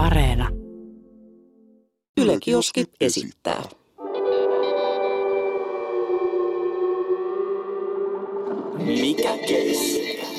[0.00, 0.48] Areena.
[2.20, 3.62] Yle Kioski esittää.
[8.78, 10.30] Mikä kestää?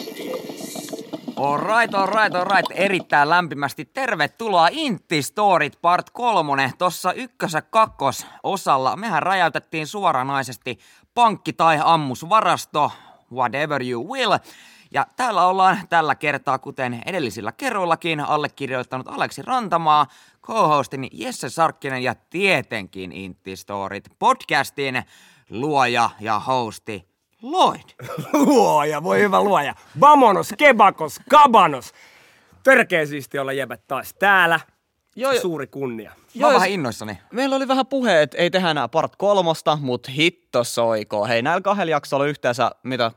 [1.36, 2.72] Alright, alright, alright.
[2.72, 6.74] Erittäin lämpimästi tervetuloa Intti Storit Part 3.
[6.78, 10.80] Tossa ykkös- kakkos osalla mehän räjäytettiin suoranaisesti
[11.14, 12.92] pankki tai ammusvarasto,
[13.34, 14.32] whatever you will.
[14.94, 20.08] Ja täällä ollaan tällä kertaa, kuten edellisillä kerroillakin, allekirjoittanut Aleksi Rantamaa,
[20.42, 25.04] co-hostini Jesse Sarkkinen ja tietenkin Intti Storit podcastin
[25.50, 27.08] luoja ja hosti
[27.42, 27.82] Lloyd.
[28.46, 29.76] Luoja, voi hyvä luoja.
[30.00, 31.94] Vamonos, kebakos, kabanos.
[32.64, 34.60] Törkeä siisti olla jäbät taas täällä.
[35.16, 36.10] Joo, jo- Suuri kunnia.
[36.10, 37.18] Mä oon Joo, vähän innoissani.
[37.32, 41.26] Meillä oli vähän puhe, että ei tehdä enää part kolmosta, mutta hitto soiko.
[41.26, 43.12] Hei, näillä kahdella jaksolla yhteensä mitä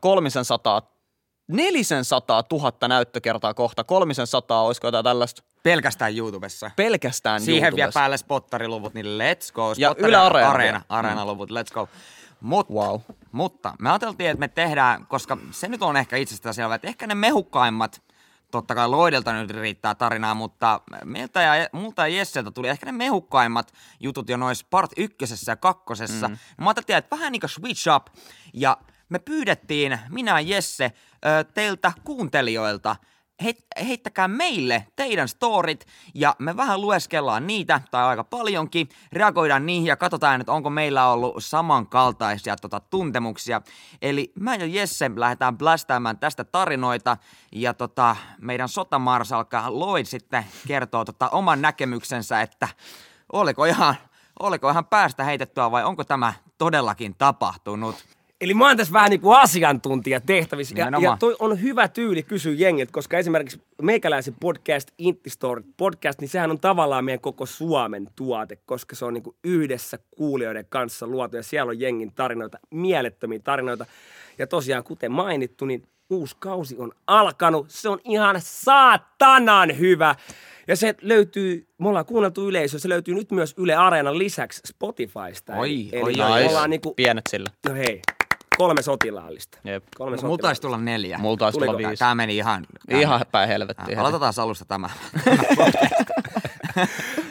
[1.48, 3.84] 300, 400 000 näyttökertaa kohta.
[3.84, 6.70] 300, olisiko jotain tällaista Pelkästään YouTubessa.
[6.76, 8.00] pelkästään Siihen vielä YouTubessa.
[8.00, 9.74] päälle spotteriluvut, niin let's go.
[9.76, 10.84] Ja Yle Areena Areena, vielä.
[10.88, 11.88] areenaluvut, let's go.
[12.40, 13.00] Mutta, Wow.
[13.32, 17.06] mutta me ajateltiin, että me tehdään, koska se nyt on ehkä itsestään selvä, että ehkä
[17.06, 18.02] ne mehukkaimmat,
[18.50, 22.92] totta kai Loidelta nyt riittää tarinaa, mutta meiltä ja, multa ja Jesseltä tuli ehkä ne
[22.92, 26.28] mehukkaimmat jutut jo noissa part ykkösessä ja kakkosessa.
[26.28, 26.36] Mm.
[26.60, 28.06] Mä ajattelin, että vähän niin kuin switch up,
[28.54, 28.76] ja
[29.08, 30.92] me pyydettiin, minä ja Jesse,
[31.54, 32.96] teiltä kuuntelijoilta,
[33.42, 39.86] heit, heittäkää meille teidän storit ja me vähän lueskellaan niitä, tai aika paljonkin, reagoidaan niihin
[39.86, 43.62] ja katsotaan, että onko meillä ollut samankaltaisia tota, tuntemuksia.
[44.02, 47.16] Eli mä ja Jesse lähdetään blästäämään tästä tarinoita
[47.52, 52.68] ja tota, meidän sotamarsalkka Lloyd sitten kertoo tota, oman näkemyksensä, että
[53.32, 53.94] oliko ihan,
[54.40, 58.13] oliko ihan päästä heitettyä vai onko tämä todellakin tapahtunut.
[58.40, 60.74] Eli mä oon tässä vähän niin kuin asiantuntija tehtävissä.
[60.78, 66.20] Ja, ja toi on hyvä tyyli kysyä jengiltä, koska esimerkiksi meikäläisen podcast, Intti Story podcast,
[66.20, 70.66] niin sehän on tavallaan meidän koko Suomen tuote, koska se on niin kuin yhdessä kuulijoiden
[70.68, 73.86] kanssa luotu ja siellä on jengin tarinoita, mielettömiä tarinoita.
[74.38, 77.66] Ja tosiaan, kuten mainittu, niin uusi kausi on alkanut.
[77.70, 80.14] Se on ihan saatanan hyvä.
[80.68, 85.56] Ja se löytyy, me ollaan kuunneltu yleisö, se löytyy nyt myös Yle Areenan lisäksi Spotifysta.
[85.56, 86.46] Oi, Eli, oi, eli oi.
[86.46, 87.50] ollaan niinku, Pienet sillä.
[87.68, 88.02] no hei,
[88.56, 89.58] kolme sotilaallista.
[89.64, 89.84] Jep.
[89.96, 91.18] Kolme Mulla taisi tulla neljä.
[91.18, 91.96] Mulla taisi tulla viisi.
[91.96, 92.66] Tämä meni ihan...
[92.90, 93.98] Ihan päin helvettiin.
[93.98, 94.90] Aloitetaan alusta tämä.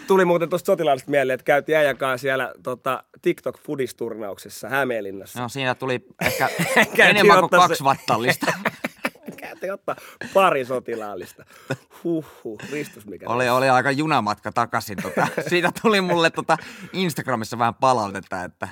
[0.07, 5.41] Tuli muuten tuosta sotilaallista mieleen, että käytiin äijän siellä tota, TikTok-fudisturnauksessa Hämeenlinnassa.
[5.41, 6.49] No siinä tuli ehkä
[7.09, 8.53] enemmän kuin ottaa kaksi vattallista.
[9.37, 9.95] Käytiin ottaa
[10.33, 11.45] pari sotilaallista.
[12.03, 13.29] Huhhuh, Ristus mikä.
[13.29, 14.97] Oli, oli aika junamatka takaisin.
[15.01, 15.27] Tota.
[15.47, 16.57] Siitä tuli mulle tota
[16.93, 18.67] Instagramissa vähän palautetta, että,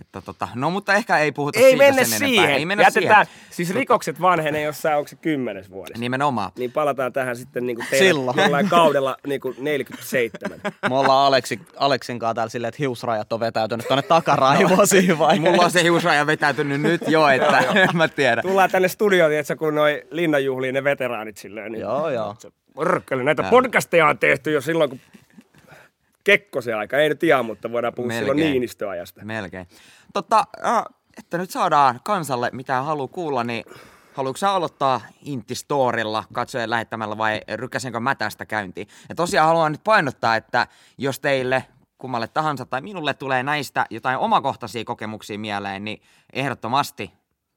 [0.00, 2.34] että tota, no mutta ehkä ei puhuta Ei siitä mennä sen siihen.
[2.38, 2.56] enempää.
[2.56, 3.46] Ei mennä Jätetään, siihen.
[3.50, 6.00] siis rikokset vanhenee jossain, onko se kymmenes vuodessa.
[6.00, 6.50] Nimenomaan.
[6.58, 8.38] Niin palataan tähän sitten niin kuin teillä Silloin.
[8.38, 10.60] jollain kaudella niin kuin 47.
[10.88, 15.50] Me ollaan Aleksi, Aleksin kanssa täällä silleen, että hiusrajat on vetäytynyt tuonne takaraivoon siinä vaiheessa.
[15.50, 18.42] Mulla on se hiusraja vetäytynyt nyt jo, että en mä tiedä.
[18.42, 21.72] Tullaan tänne studioon, että kun noi linnanjuhliin ne veteraanit silleen.
[21.72, 22.36] Niin Joo, joo.
[22.74, 25.00] Porkkeli, näitä podcasteja on tehty jo silloin, kun
[26.24, 26.98] Kekkosen aika.
[26.98, 28.24] Ei nyt ihan, mutta voidaan puhua Melkein.
[28.24, 29.24] silloin Niinistöajasta.
[29.24, 29.66] Melkein.
[30.12, 30.84] Totta, äh,
[31.18, 33.64] että nyt saadaan kansalle mitä haluaa kuulla, niin
[34.14, 38.88] haluatko sä aloittaa Intti-storilla katsojen lähettämällä vai rykkäsenkö mä tästä käyntiin?
[39.08, 40.66] Ja tosiaan haluan nyt painottaa, että
[40.98, 41.64] jos teille
[41.98, 46.02] kummalle tahansa tai minulle tulee näistä jotain omakohtaisia kokemuksia mieleen, niin
[46.32, 47.12] ehdottomasti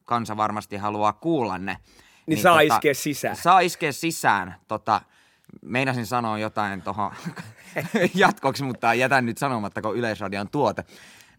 [0.06, 1.78] kansa varmasti haluaa kuulla ne.
[2.28, 3.36] Niin saa iskeä sisään.
[3.36, 4.56] Saa iskeä sisään.
[4.68, 5.02] Tota,
[5.62, 7.12] meinasin sanoa jotain tuohon
[8.16, 10.84] jatkoksi, mutta jätän nyt sanomatta, kun Yleisradion tuote.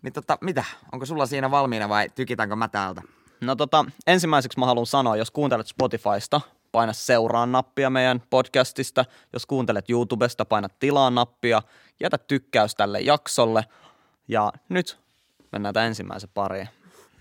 [0.03, 0.65] Niin tota, mitä?
[0.93, 3.03] Onko sulla siinä valmiina vai tykitäänkö mä täältä?
[3.41, 6.41] No tota, ensimmäiseksi mä haluan sanoa, jos kuuntelet Spotifysta,
[6.73, 9.05] paina seuraa nappia meidän podcastista.
[9.33, 11.63] Jos kuuntelet YouTubesta, paina tilaa nappia.
[12.01, 13.65] Jätä tykkäys tälle jaksolle.
[14.29, 14.99] Ja nyt
[15.53, 16.69] mennään tämän ensimmäisen pariin.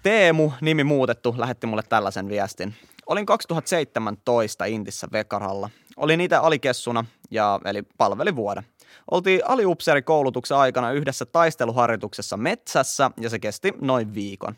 [0.03, 2.75] Teemu, nimi muutettu, lähetti mulle tällaisen viestin.
[3.05, 5.69] Olin 2017 Intissä Vekaralla.
[5.97, 8.63] Olin itse alikessuna, ja, eli palveli vuoden.
[9.11, 14.55] Oltiin aliupseerikoulutuksen aikana yhdessä taisteluharjoituksessa metsässä, ja se kesti noin viikon.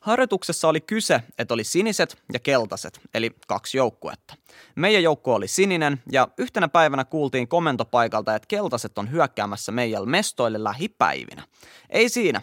[0.00, 4.34] Harjoituksessa oli kyse, että oli siniset ja keltaiset, eli kaksi joukkuetta.
[4.74, 10.64] Meidän joukkue oli sininen, ja yhtenä päivänä kuultiin komentopaikalta, että keltaiset on hyökkäämässä meidän mestoille
[10.64, 11.42] lähipäivinä.
[11.90, 12.40] Ei siinä.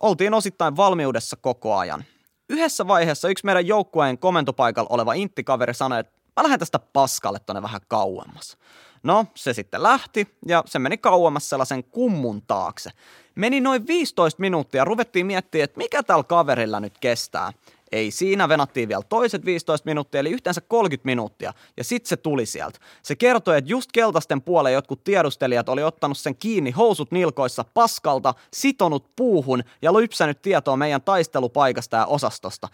[0.00, 2.04] Oltiin osittain valmiudessa koko ajan.
[2.48, 7.62] Yhdessä vaiheessa yksi meidän joukkueen komentopaikalla oleva inttikaveri sanoi, että mä lähden tästä paskalle tonne
[7.62, 8.56] vähän kauemmas.
[9.02, 12.90] No, se sitten lähti ja se meni kauemmas sellaisen kummun taakse.
[13.34, 17.52] Meni noin 15 minuuttia ja ruvettiin miettimään, että mikä tällä kaverilla nyt kestää.
[17.92, 21.52] Ei siinä, venattiin vielä toiset 15 minuuttia, eli yhteensä 30 minuuttia.
[21.76, 22.78] Ja sitten se tuli sieltä.
[23.02, 28.34] Se kertoi, että just keltaisten puoleen jotkut tiedustelijat oli ottanut sen kiinni housut nilkoissa paskalta,
[28.52, 32.68] sitonut puuhun ja lypsänyt tietoa meidän taistelupaikasta ja osastosta.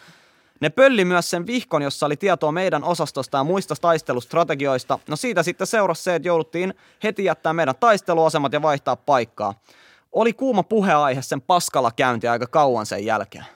[0.60, 4.98] Ne pölli myös sen vihkon, jossa oli tietoa meidän osastosta ja muista taistelustrategioista.
[5.08, 9.54] No siitä sitten seurasi se, että jouduttiin heti jättää meidän taisteluasemat ja vaihtaa paikkaa.
[10.12, 13.44] Oli kuuma puheaihe sen paskalla käynti aika kauan sen jälkeen.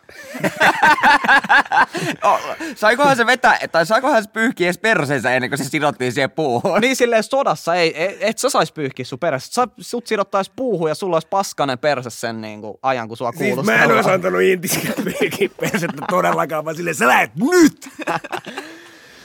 [2.23, 2.41] Oh,
[2.77, 6.81] saikohan se vetää, tai saikohan se pyyhkiä edes perseensä ennen kuin se sidottiin siihen puuhun?
[6.81, 9.53] Niin silleen sodassa ei, ei et sä sais pyyhkiä sun perässä.
[9.53, 13.33] Sä, sut sidottais puuhun ja sulla olisi paskanen perse sen niin kuin, ajan, kun sua
[13.33, 13.77] Siis kuulostaa.
[13.77, 14.95] mä en olisi antanut intiskään
[15.61, 17.89] persettä todellakaan, vaan silleen, sä lähet nyt!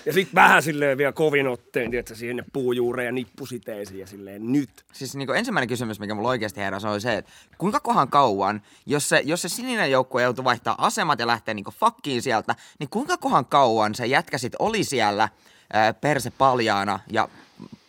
[0.06, 4.70] ja sit vähän silleen vielä kovin otteen, tiedätkö, siihen puujuureen ja nippusiteisiin ja silleen nyt.
[4.94, 9.10] Siis niin ensimmäinen kysymys, mikä mulla oikeasti heräsi, oli se, että kuinka kohan kauan, jos
[9.10, 13.18] se, jos se sininen joukkue joutui vaihtaa asemat ja lähtee niin fakkiin sieltä, niin kuinka
[13.18, 15.30] kohan kauan se jätkä sit oli siellä
[15.74, 17.30] ää, perse paljaana ja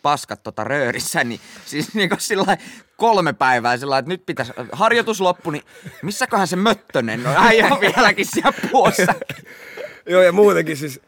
[0.01, 2.57] paskat tota röörissä, niin siis niin sillä
[2.97, 5.63] kolme päivää sillä että nyt pitäisi, harjoitus loppu, niin
[6.01, 9.13] missäköhän se möttönen on, äijä vieläkin siellä puossa.
[10.09, 11.01] Joo, ja muutenkin siis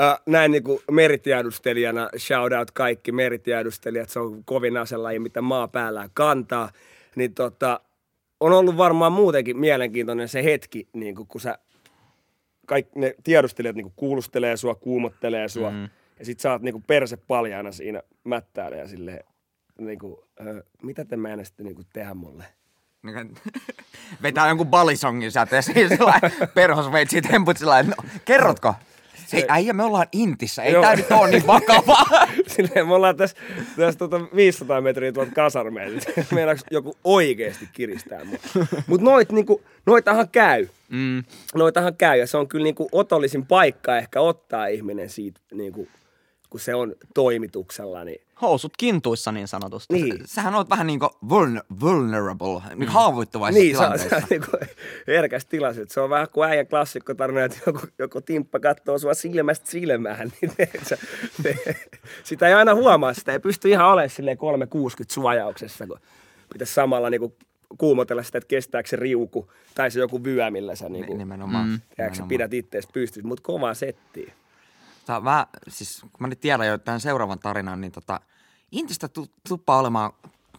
[0.00, 5.68] äh, näin niin kuin meritiedustelijana, shout out kaikki meritiedustelijat, se on kovin aselaji, mitä maa
[5.68, 6.70] päällään kantaa,
[7.16, 7.80] niin tota,
[8.40, 11.58] on ollut varmaan muutenkin mielenkiintoinen se hetki, niin kuin, kun sä,
[12.66, 15.88] kaikki ne tiedustelijat niin kuin kuulustelee sua, kuumottelee sua, mm.
[16.18, 19.24] ja sit sä oot niin kuin perse paljaana siinä mättäällä ja silleen,
[19.78, 20.46] niin kuin, äh,
[20.82, 22.44] mitä te meinasitte niin kuin tehdä mulle?
[23.02, 23.34] Niin
[24.22, 26.14] Vetää jonkun balisongin esiin sillä
[26.54, 27.94] perhosveitsi temput sillä no,
[28.24, 28.74] kerrotko?
[29.32, 30.82] Hei äijä, me ollaan Intissä, ei Joo.
[30.82, 32.06] tää nyt oo niin vakavaa.
[32.56, 33.36] Silleen, me ollaan tässä,
[33.76, 36.10] tässä tota 500 metriä tuolta kasarmeilta.
[36.34, 38.38] Meinaaks joku oikeesti kiristää mua.
[38.86, 40.68] Mut noit niinku, noitahan käy.
[40.88, 41.24] Mm.
[41.54, 45.88] Noitahan käy ja se on kyllä niinku otollisin paikka ehkä ottaa ihminen siitä niinku,
[46.50, 49.94] kun se on toimituksella, niin Housut kintuissa niin sanotusti.
[49.94, 50.18] Niin.
[50.24, 54.08] Sähän oot vähän niinku vuln- vulnerable, niin haavoittuvaisessa Niin, se tilanteessa.
[54.08, 54.50] se on niinku
[55.06, 55.82] herkäs tilassa.
[55.88, 60.32] Se on vähän kuin äijän klassikko tarina, että joku, joku timppa katsoo sua silmästä silmään.
[60.42, 60.52] Niin
[60.82, 60.98] sä,
[61.42, 61.56] te,
[62.24, 65.98] sitä ei aina huomaa, sitä ei pysty ihan olemaan silleen 360 suojauksessa, kun
[66.52, 67.36] pitäisi samalla niinku
[67.78, 71.68] kuumotella sitä, että kestääkö se riuku tai se joku vyö, millä sä niinku, Nimenomaan.
[71.68, 71.80] Mm.
[71.96, 74.32] tiedätkö, sä pidät ittees pystyssä, mutta kovaa settiä.
[75.06, 78.20] Tää on vähän, siis kun mä nyt tiedän jo tämän seuraavan tarinan, niin tota,
[78.72, 80.12] Intistä tu- tuppaa olemaan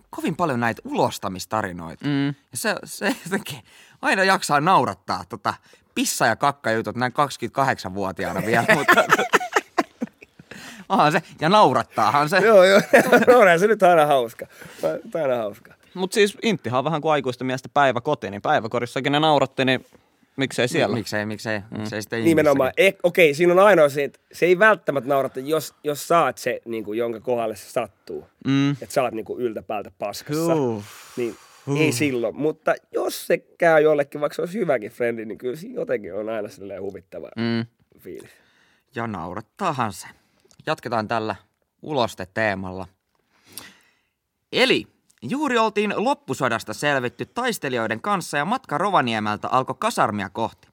[0.09, 2.05] kovin paljon näitä ulostamistarinoita.
[2.05, 2.27] Mm.
[2.27, 3.59] Ja se, se jotenkin
[4.01, 5.53] aina jaksaa naurattaa tota
[5.95, 9.03] pissa- ja kakkajutut näin 28-vuotiaana vielä, mutta
[10.89, 12.37] onhan se, ja naurattaahan se.
[12.37, 12.81] Joo, joo.
[13.27, 14.45] no, se nyt aina hauska.
[14.81, 15.73] Tää on aina hauska.
[15.93, 19.85] Mutta siis Inttihan on vähän kuin aikuisten miestä päiväkoti, niin päiväkodissakin ne nauratti, niin
[20.37, 20.95] miksei siellä?
[20.95, 21.77] Miksei, miksei, mm.
[21.77, 22.71] miksei sitten Nimenomaan.
[22.77, 26.61] Eh, Okei, siinä on ainoa se, että se ei välttämättä naurata, jos, jos saat se,
[26.65, 28.27] niin kuin, jonka kohdalle se sattuu.
[28.47, 28.71] Mm.
[28.71, 30.55] Että sä oot niin kuin yltäpäältä paskassa.
[30.55, 30.83] Huh.
[31.17, 31.35] Niin
[31.77, 32.35] ei silloin.
[32.35, 36.29] Mutta jos se käy jollekin, vaikka se olisi hyväkin frendi, niin kyllä siinä jotenkin on
[36.29, 37.65] aina silleen huvittava Mm.
[37.99, 38.31] fiilis.
[38.95, 40.07] Ja naurattaahan se.
[40.65, 41.35] Jatketaan tällä
[41.81, 42.87] uloste-teemalla.
[44.51, 44.87] Eli
[45.21, 50.67] juuri oltiin loppusodasta selvitty taistelijoiden kanssa ja matka Rovaniemeltä alkoi kasarmia kohti.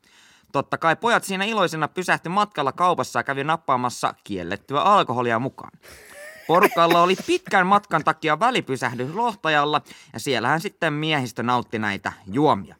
[0.52, 5.72] Totta kai pojat siinä iloisena pysähty matkalla kaupassa ja kävi nappaamassa kiellettyä alkoholia mukaan.
[6.46, 9.82] Porukalla oli pitkän matkan takia välipysähdys Lohtajalla
[10.12, 12.76] ja siellähän sitten miehistö nautti näitä juomia.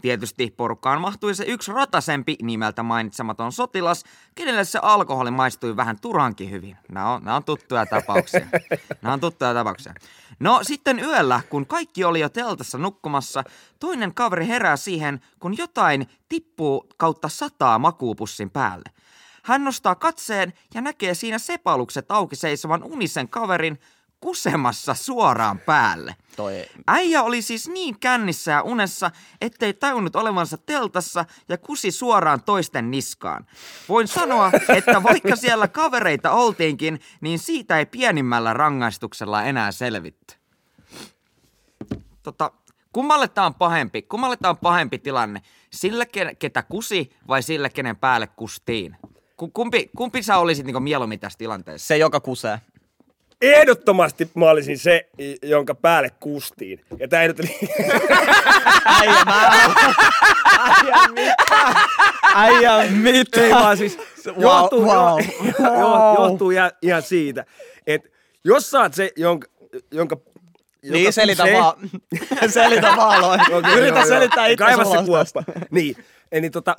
[0.00, 4.04] Tietysti porukkaan mahtui se yksi ratasempi nimeltä mainitsematon sotilas,
[4.34, 6.76] kenelle se alkoholi maistui vähän turhankin hyvin.
[6.88, 8.46] Nämä on, nämä on tuttuja tapauksia.
[9.02, 9.94] Nämä on tuttuja tapauksia.
[10.40, 13.44] No sitten yöllä, kun kaikki oli jo teltassa nukkumassa,
[13.80, 18.90] toinen kaveri herää siihen, kun jotain tippuu kautta sataa makuupussin päälle.
[19.42, 23.78] Hän nostaa katseen ja näkee siinä sepalukset auki seisovan unisen kaverin
[24.20, 26.16] kusemassa suoraan päälle.
[26.36, 29.10] Toi, Äijä oli siis niin kännissä ja unessa,
[29.40, 33.46] ettei tajunnut olevansa teltassa ja kusi suoraan toisten niskaan.
[33.88, 40.34] Voin sanoa, että vaikka siellä kavereita oltiinkin, niin siitä ei pienimmällä rangaistuksella enää selvitty.
[42.22, 42.50] Tota,
[42.92, 44.02] kummalle tää on pahempi?
[44.02, 45.42] Kummalle tää on pahempi tilanne?
[45.70, 48.96] Sille, ke- ketä kusi vai sille, kenen päälle kustiin?
[49.36, 51.86] Ku- Kumpi, kumpi sä olisit niinku mieluummin tässä tilanteessa?
[51.86, 52.60] se, joka kusee.
[53.42, 55.08] Ehdottomasti mä olisin se,
[55.42, 56.80] jonka päälle kustiin.
[56.98, 57.40] Ja tää ei nyt
[58.86, 59.50] Äijä, mä...
[60.58, 61.34] Äijä, mitä?
[62.34, 63.40] Äijä, mitä?
[63.40, 65.20] Ei vaan siis, Wow, johtuu, wow,
[65.58, 66.14] jo, wow.
[66.30, 67.44] johtuu ihan, ihan siitä,
[67.86, 68.08] että
[68.44, 69.48] jos sä oot se, jonka,
[69.90, 70.16] jonka
[70.82, 71.76] Niin, joka selitä kusee- vaan.
[72.50, 73.38] selitä vaan, Loi.
[73.38, 74.06] Okei, Yritä joo, joo.
[74.06, 75.44] selittää itse Kaiva se kuoppa.
[75.70, 75.96] Niin,
[76.32, 76.76] eli tota,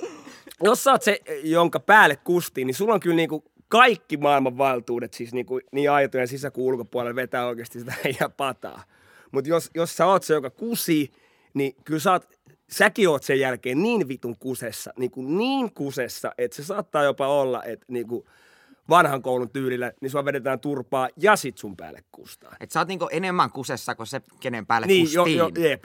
[0.62, 5.14] jos sä oot se, jonka päälle kustiin, niin sulla on kyllä niinku kaikki maailman valtuudet,
[5.14, 8.82] siis niinku, niin aitojen sisä kuin ulkopuolella vetää oikeasti sitä ja pataa.
[9.30, 11.12] Mutta jos, jos sä oot se, joka kusi,
[11.54, 12.28] niin kyllä sä oot,
[12.70, 17.26] säkin oot sen jälkeen niin vitun kusessa, niin, kuin niin kusessa, että se saattaa jopa
[17.26, 18.24] olla, että niin kuin
[18.88, 22.56] vanhan koulun tyylillä, niin sua vedetään turpaa ja sit sun päälle kustaa.
[22.60, 25.38] Et sä oot niinku enemmän kusessa kuin se, kenen päälle Niin, jo, kustiin.
[25.38, 25.84] jo, jep.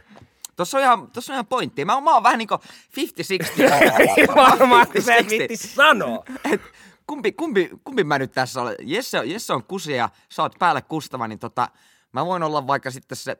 [0.56, 1.86] Tossa on ihan, tossa on ihan pointti.
[1.86, 4.36] Mä, mä oon vähän niinku 50-60.
[4.36, 5.30] Varmaan, 50-60.
[5.30, 6.24] vitti sanoa.
[6.54, 6.62] Et
[7.08, 8.76] kumpi, kumpi, kumpi mä nyt tässä olen?
[8.82, 11.68] Jesse, on- Jesse on kusi ja sä oot päälle kustava, niin tota,
[12.12, 13.38] mä voin olla vaikka sitten se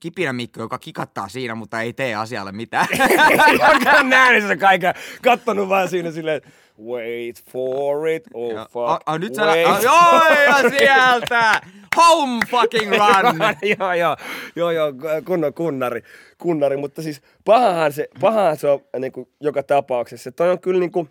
[0.00, 2.86] kipinä Mikko, joka kikattaa siinä, mutta ei tee asialle mitään.
[3.52, 6.40] Joka on nähnyt sen kaiken, kattonut vaan siinä silleen,
[6.86, 9.66] wait for it, oh Ja- fuck, a, a, nyt sä, wait.
[9.66, 11.60] a, joo, ja sieltä!
[11.96, 13.38] Home fucking run!
[13.78, 14.16] joo, joo,
[14.56, 14.92] joo, joo,
[15.24, 16.02] kunnon kunnari,
[16.38, 20.32] kunnari, mutta siis pahahan se, pahahan se on niin kuin, joka tapauksessa.
[20.32, 21.10] Toi on kyllä niin kuin,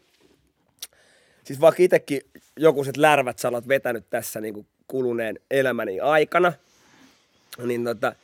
[1.46, 2.22] siis vaikka itsekin
[2.58, 6.54] jokuset lärvät sä oot vetänyt tässä niin kuin kuluneen elämäni aikana,
[7.66, 8.16] niin tota,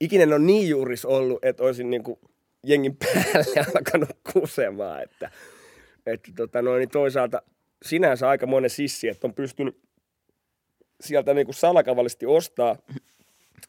[0.00, 2.18] ikinen on niin juuris ollut, että olisin niin kuin
[2.64, 5.30] jengin päälle alkanut kusemaan, että,
[6.06, 7.42] että tota noin, niin toisaalta
[7.82, 9.78] sinänsä aika monen sissi, että on pystynyt
[11.00, 12.76] sieltä niin kuin salakavallisesti ostaa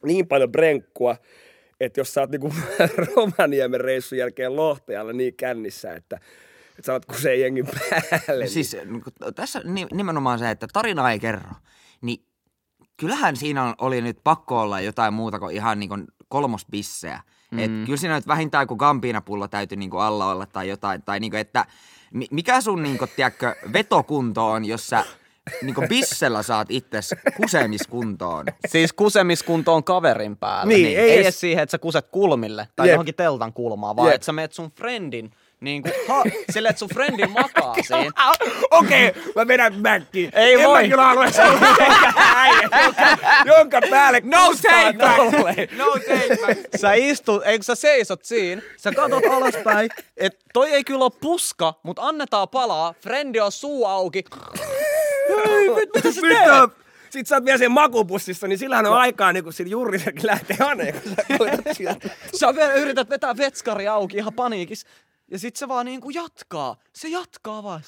[0.02, 1.16] niin paljon brenkkua,
[1.80, 2.54] että jos sä oot niinku
[3.16, 6.20] Rovaniemen reissun jälkeen Lohtajalla niin kännissä, että,
[6.80, 8.44] että sä oot kuseen jengin päälle.
[8.44, 11.50] niin- Siis niinku, tässä ni- nimenomaan se, että tarina ei kerro.
[12.00, 12.24] Niin
[12.96, 15.96] kyllähän siinä oli nyt pakko olla jotain muuta kuin ihan niinku
[16.28, 17.20] kolmosbissejä.
[17.50, 17.58] Mm.
[17.58, 21.02] Et kyllä siinä nyt vähintään kuin gambiinapullo täytyy niinku alla olla tai jotain.
[21.02, 21.64] Tai niinku, että
[22.12, 25.04] mi- mikä sun niinku, tiedätkö, vetokunto on, jos sä
[25.62, 28.46] niinku bissellä saat itses kusemiskuntoon.
[28.68, 30.72] Siis kusemiskunto on kaverin päällä.
[30.72, 32.94] Niin, ei, ei ei edes- edes siihen, että sä kuset kulmille tai Jep.
[32.94, 34.14] johonkin teltan kulmaan, vaan Jep.
[34.14, 38.10] että sä meet sun friendin niin kuin, ha, sille, että sun friendin makaa siinä.
[38.70, 40.30] Okei, okay, mä vedän mäkkiin.
[40.34, 40.82] Ei en voi.
[40.82, 41.76] Mä kyllä halua sellainen
[42.34, 43.02] äijä, jonka,
[43.46, 45.72] jonka päälle No take back!
[45.72, 46.60] No take back!
[46.80, 51.74] Sä istut, eikö sä seisot siinä, sä katot alaspäin, että toi ei kyllä ole puska,
[51.82, 54.24] mutta annetaan palaa, frendi on suu auki.
[55.46, 56.80] Hei, mit- mitä sä teet?
[57.10, 60.56] Sit sä oot vielä sen makupussissa, niin sillähän on aikaa, niin kun sillä juurisekin lähtee
[60.60, 62.08] aneen, kun sä koetat sieltä.
[62.40, 64.86] Sä vielä yrität vetää vetskari auki ihan paniikis.
[65.30, 66.76] Ja sit se vaan niinku jatkaa.
[66.92, 67.82] Se jatkaa vaan.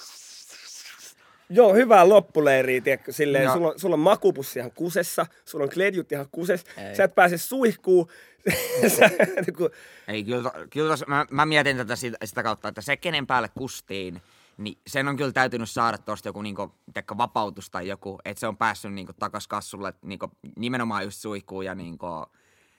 [1.51, 3.55] Joo, hyvää loppuleiriä, tiedätkö, silleen, Joo.
[3.55, 6.97] sulla, on, sulla on makupussi ihan kusessa, sulla on kledjut ihan kusessa, Ei.
[6.97, 8.09] sä et pääse suihkuun,
[8.99, 9.11] sä,
[9.47, 9.71] niin kuin,
[10.09, 13.49] Ei, kyllä, kyllä tos, mä, mä, mietin tätä sitä, sitä kautta, että se kenen päälle
[13.49, 14.23] kustiin,
[14.59, 18.47] niin sen on kyllä täytynyt saada tuosta joku niinku, tiedätkö, vapautus tai joku, että se
[18.47, 22.07] on päässyt niinku, takas kassulle niinku, nimenomaan just suihkuun ja niinku,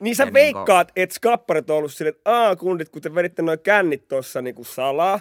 [0.03, 3.41] Niin sä Ja veikkaat, että skapparit on ollut silleen, että aa kundit, kun te veditte
[3.41, 5.19] noin kännit tossa niinku salaa,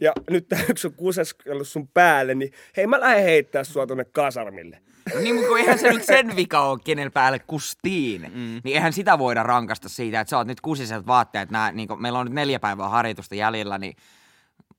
[0.00, 4.04] ja nyt tää yksi on kuseskellut sun päälle, niin hei mä lähden heittää sua tonne
[4.04, 4.78] kasarmille.
[5.14, 8.22] No niin, mutta kun eihän se nyt sen vika ole, kenen päälle kustiin.
[8.22, 8.60] Mm.
[8.64, 11.50] Niin eihän sitä voida rankasta siitä, että sä oot nyt kusiset vaatteet.
[11.50, 13.96] Nää, niin meillä on nyt neljä päivää harjoitusta jäljellä, niin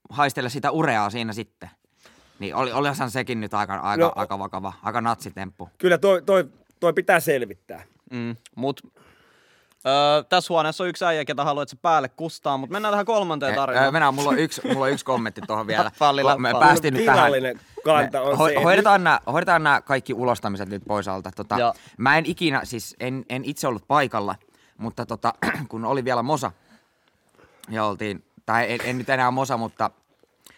[0.10, 1.70] haistele sitä ureaa siinä sitten.
[2.40, 4.08] Niin oli, olihan sekin nyt aika, aika, No.
[4.08, 4.14] no.
[4.16, 5.70] aika vakava, aika natsitemppu.
[5.78, 6.50] Kyllä toi, toi,
[6.80, 7.84] toi pitää selvittää.
[8.12, 8.82] Mm, mut
[9.88, 13.06] öö, tässä huoneessa on yksi äijä, ketä haluaa, että se päälle kustaa, mutta mennään tähän
[13.06, 13.94] kolmanteen Öö, tarinaan.
[13.94, 15.92] mennään, mulla on yksi, mulla on yksi kommentti tuohon vielä.
[16.00, 16.68] Pallilla, Kun me pallilla.
[16.68, 17.32] päästiin nyt tähän.
[17.84, 21.32] Kanta on se, että hoidetaan, nämä, hoidetaan nämä kaikki ulostamiset nyt pois alta.
[21.36, 21.74] Tota, Joo.
[21.98, 24.36] mä en ikinä, siis en, en itse ollut paikalla,
[24.78, 25.34] mutta tota,
[25.70, 26.52] kun oli vielä Mosa,
[27.70, 29.92] ja oltiin, tai en, en nyt enää Mosa, mutta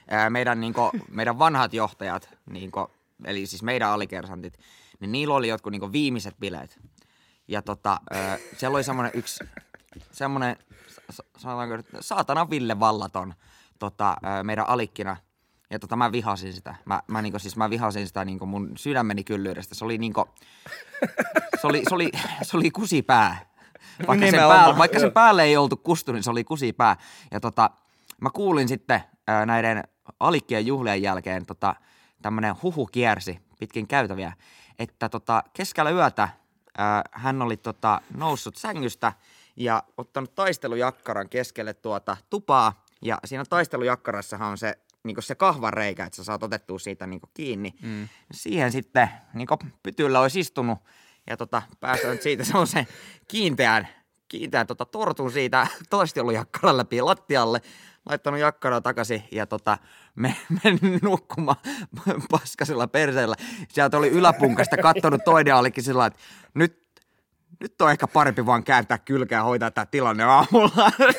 [0.09, 2.87] ää, meidän, niinku, meidän vanhat johtajat, niinku,
[3.25, 4.59] eli siis meidän alikersantit,
[4.99, 6.79] niin niillä oli jotkut niinku, viimeiset bileet.
[7.49, 9.43] Ja tota, ää, siellä oli semmoinen yksi,
[10.11, 10.55] semmoinen,
[11.09, 13.33] sa- sanotaanko, saatana Ville Vallaton
[13.79, 15.17] tota, meidän alikkina.
[15.69, 16.75] Ja tota, mä vihasin sitä.
[16.85, 19.75] Mä, mä, niinku, siis mä vihasin sitä niinku mun sydämeni kyllyydestä.
[19.75, 20.29] Se oli niinku,
[21.61, 23.49] se oli, se oli, se oli kusipää.
[24.07, 26.97] Vaikka sen, päälle, vaikka sen päälle ei oltu kustu, niin se oli kusipää.
[27.31, 27.69] Ja tota,
[28.21, 29.03] mä kuulin sitten
[29.45, 29.83] näiden
[30.19, 31.75] alikkien juhlien jälkeen tota,
[32.21, 34.33] tämmönen huhu kiersi pitkin käytäviä,
[34.79, 36.29] että tota, keskellä yötä
[37.11, 39.13] hän oli tota, noussut sängystä
[39.55, 42.83] ja ottanut taistelujakkaran keskelle tuota tupaa.
[43.01, 47.29] Ja siinä taistelujakkarassahan on se, niinku se kahvan reikä, että sä saat otettua siitä niinku
[47.33, 47.73] kiinni.
[47.81, 48.07] Mm.
[48.31, 50.79] Siihen sitten niinku pytyllä olisi istunut
[51.29, 52.87] ja tota, päästänyt siitä semmoisen
[53.27, 53.87] kiinteän,
[54.27, 57.61] kiinteän tota, tortun siitä taistelujakkaran läpi lattialle,
[58.05, 59.77] laittanut jakkaraa takaisin ja tota,
[60.15, 61.57] me, me nukkumaan
[62.31, 63.35] paskasella perseellä.
[63.69, 66.19] Sieltä oli yläpunkasta kattonut toinen olikin sillä että
[66.53, 66.81] nyt,
[67.59, 70.91] nyt on ehkä parempi vaan kääntää kylkeä ja hoitaa tämä tilanne aamulla.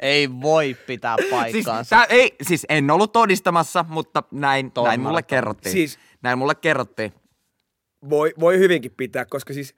[0.00, 1.96] Ei voi pitää Siis, paikkaansa.
[1.96, 5.72] tää, ei, siis en ollut todistamassa, mutta näin, näin mulle kerrottiin.
[5.72, 7.12] Siis- näin mulle kerrottiin.
[8.10, 9.74] voi, voi hyvinkin pitää, koska siis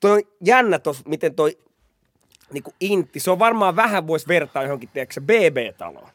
[0.00, 1.58] toi on jännä tos, miten toi
[2.52, 6.08] niinku intti, se on varmaan vähän voisi vertaa johonkin, tiedätkö, BB-taloon.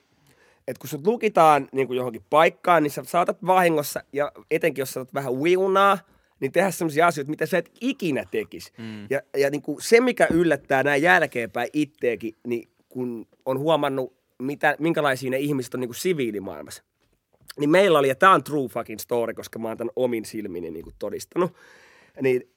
[0.67, 4.93] Et kun sut lukitaan niin kuin johonkin paikkaan, niin sä saatat vahingossa, ja etenkin jos
[4.93, 5.97] sä vähän wiunaa,
[6.39, 8.71] niin tehdä sellaisia asioita, mitä sä et ikinä tekisi.
[8.77, 9.07] Mm.
[9.09, 14.75] Ja, ja niin kuin se, mikä yllättää näin jälkeenpäin itteekin, niin kun on huomannut, mitä,
[14.79, 16.83] minkälaisia ne ihmiset on niin kuin siviilimaailmassa.
[17.59, 20.71] Niin meillä oli, ja tämä on true fucking story, koska mä oon tämän omin silmini
[20.71, 21.53] niin kuin todistanut.
[22.21, 22.49] Niin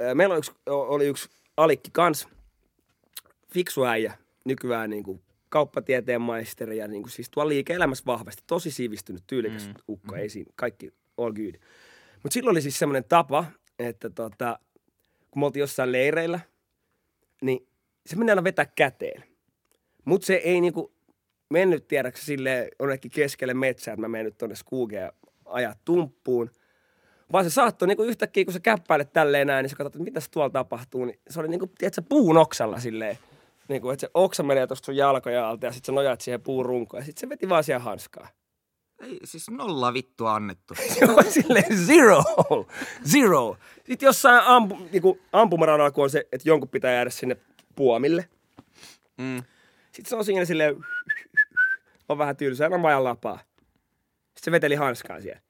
[0.00, 2.28] äh, meillä oli yksi, oli yksi Alikki kans,
[3.52, 8.70] fiksu äijä, nykyään niin kuin kauppatieteen maisteri ja niin kuin siis tuolla liike-elämässä vahvasti, tosi
[8.70, 9.74] sivistynyt, tyylikäs mm.
[9.88, 11.54] ukko, ei siinä, kaikki all good.
[12.22, 13.44] Mutta silloin oli siis semmoinen tapa,
[13.78, 14.58] että tota,
[15.30, 16.40] kun me oltiin jossain leireillä,
[17.42, 17.68] niin
[18.06, 19.24] se meni aina vetää käteen.
[20.04, 20.92] Mutta se ei niinku
[21.50, 25.12] mennyt tiedäksä silleen jonnekin keskelle metsää, että mä menen nyt tonne skuugeen ja
[25.44, 26.50] ajaa tumppuun.
[27.32, 30.20] Vaan se saattoi niinku yhtäkkiä, kun sä käppäilet tälleen näin, niin sä katsot, että mitä
[30.30, 33.18] tuolla tapahtuu, niin se oli niinku, tiedätkö, puun oksalla silleen.
[33.68, 36.66] Niinku, että se oksa menee tuosta sun jalkoja alta ja sitten sä nojaat siihen puun
[36.66, 38.28] runkoon ja sitten se veti vaan siihen hanskaa.
[39.00, 40.74] Ei, siis nolla vittua annettu.
[41.16, 42.22] On silleen zero,
[43.12, 43.56] zero.
[43.86, 47.36] Sitten jossain ampu, niinku ampumaradalla, kun on se, että jonkun pitää jäädä sinne
[47.76, 48.28] puomille.
[49.18, 49.42] Mm.
[49.92, 50.76] Sitten se on siinä silleen,
[52.08, 53.38] on vähän tylsää, on vajan lapaa.
[53.38, 55.40] Sitten se veteli hanskaa siellä.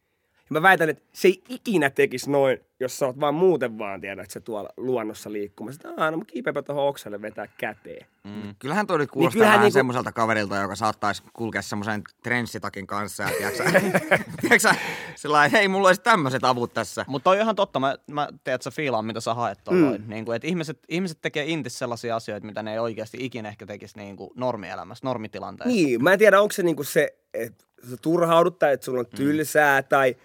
[0.51, 4.01] Ja mä väitän, että se ei ikinä tekisi noin, jos sä oot vaan muuten vaan
[4.01, 5.77] tiedä, että se tuolla luonnossa liikkumassa.
[5.77, 8.07] Sitten aina mä kiipeäpä tuohon oksalle vetää käteen.
[8.25, 8.55] Mm.
[8.59, 13.23] Kyllähän toi nyt kuulostaa kyllähän vähän niinku- semmoiselta kaverilta, joka saattaisi kulkea semmoisen trenssitakin kanssa.
[13.23, 13.65] Ja tiiäksä,
[14.41, 14.75] tiiäksä,
[15.17, 17.05] sillä lailla, hei, mulla olisi tämmöiset avut tässä.
[17.09, 20.03] Mutta on ihan totta, mä, mä tiedän, että sä fiilaan, mitä sä haet tuolloin.
[20.03, 20.11] Mm.
[20.11, 23.67] Niin kuin, että ihmiset, ihmiset tekee intis sellaisia asioita, mitä ne ei oikeasti ikinä ehkä
[23.67, 25.75] tekisi niin kuin normielämässä, normitilanteessa.
[25.77, 29.07] Niin, mä en tiedä, onko se niinku se, että sä turhaudut tai että sulla on
[29.07, 30.17] tylsää tai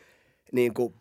[0.51, 0.93] niinku,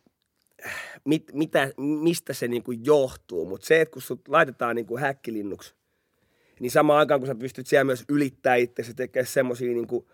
[1.04, 3.46] mit, mitä, mistä se niinku johtuu.
[3.46, 5.74] Mutta se, että kun sut laitetaan niinku häkkilinnuksi,
[6.60, 10.10] niin samaan aikaan kun sä pystyt siellä myös ylittää itse ja tekee semmosia niinku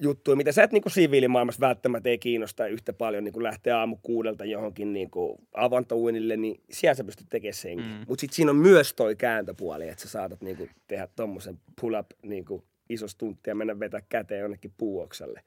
[0.00, 4.44] juttuja, mitä sä et niinku siviilimaailmassa välttämättä ei kiinnosta yhtä paljon niinku lähteä aamu kuudelta
[4.44, 7.86] johonkin niinku avantouinille, niin siellä sä pystyt tekemään senkin.
[7.86, 8.04] Mm.
[8.08, 12.64] Mutta sitten siinä on myös toi kääntöpuoli, että sä saatat niinku tehdä tommosen pull-up niinku
[12.88, 15.42] iso stuntti ja mennä vetää käteen jonnekin puuoksalle.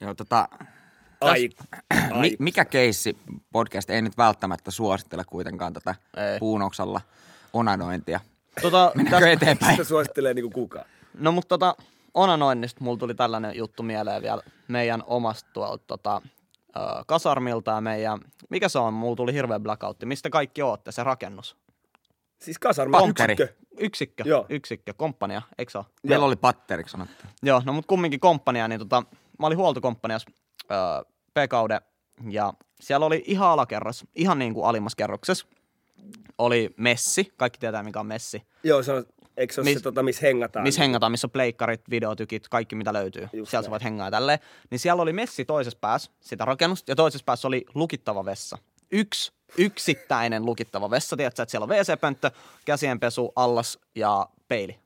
[0.00, 0.48] Joo, tota,
[1.20, 1.48] Ai,
[2.12, 2.20] ai.
[2.20, 3.16] mi, mikä keissi
[3.52, 6.38] podcast ei nyt välttämättä suosittele kuitenkaan tätä Ei.
[6.38, 7.00] puunoksalla
[7.52, 8.20] onanointia.
[8.62, 9.72] Tota, Mennäänkö täs- eteenpäin?
[9.72, 10.84] Sitä suosittelee niinku kukaan.
[11.14, 11.76] No mutta tota,
[12.14, 16.22] onanoinnista mulla tuli tällainen juttu mieleen vielä meidän omasta tuolta tota,
[16.76, 18.18] ö, kasarmilta ja meidän,
[18.50, 21.56] mikä se on, mulla tuli hirveä blackoutti, mistä kaikki ootte, se rakennus.
[22.42, 23.32] Siis kasarma Pankeri.
[23.32, 23.54] yksikkö.
[23.80, 24.46] Yksikkö, Joo.
[24.48, 25.86] yksikkö, komppania, eikö se ole?
[26.02, 27.24] Meillä oli patteriksi sanottu.
[27.42, 29.02] Joo, no mutta kumminkin komppania, niin tota,
[29.38, 30.26] mä olin huoltokomppanias
[30.70, 30.78] öö,
[31.34, 31.80] P-kauden
[32.30, 35.46] ja siellä oli ihan alakerras, ihan niin kuin alimmassa kerroksessa,
[36.38, 39.04] oli messi, kaikki tietää mikä on messi, Joo, se on,
[39.36, 40.62] eikö se ole Mis- se, tota, missä hengataan?
[40.62, 43.28] missä hengataan, missä on pleikkarit, videotykit, kaikki mitä löytyy.
[43.32, 43.70] Just siellä sä näin.
[43.70, 44.38] voit hengaa tälleen.
[44.70, 48.58] Niin siellä oli messi toisessa päässä, sitä rakennusta, ja toisessa päässä oli lukittava vessa.
[48.92, 52.30] Yksi yksittäinen lukittava vessa, tiedätkö, että siellä on WC-pönttö,
[52.64, 54.78] käsienpesu, allas ja peili.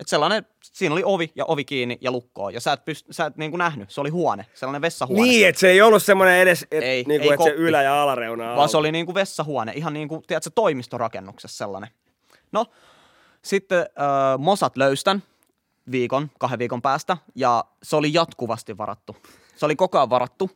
[0.00, 3.26] Et sellainen, siinä oli ovi ja ovi kiinni ja lukkoon, ja sä et, pyst, sä
[3.26, 5.22] et niinku nähnyt, se oli huone, sellainen vessahuone.
[5.22, 8.02] Niin, että se ei ollut semmoinen edes, et, Ei, niinku, ei että se ylä- ja
[8.02, 11.90] alareuna Vaan se oli niinku vessahuone, ihan niinku, tiedätkö, toimistorakennuksessa sellainen.
[12.52, 12.66] No,
[13.42, 15.22] sitten äh, Mosat löystän
[15.90, 19.16] viikon, kahden viikon päästä, ja se oli jatkuvasti varattu.
[19.56, 20.50] Se oli koko ajan varattu,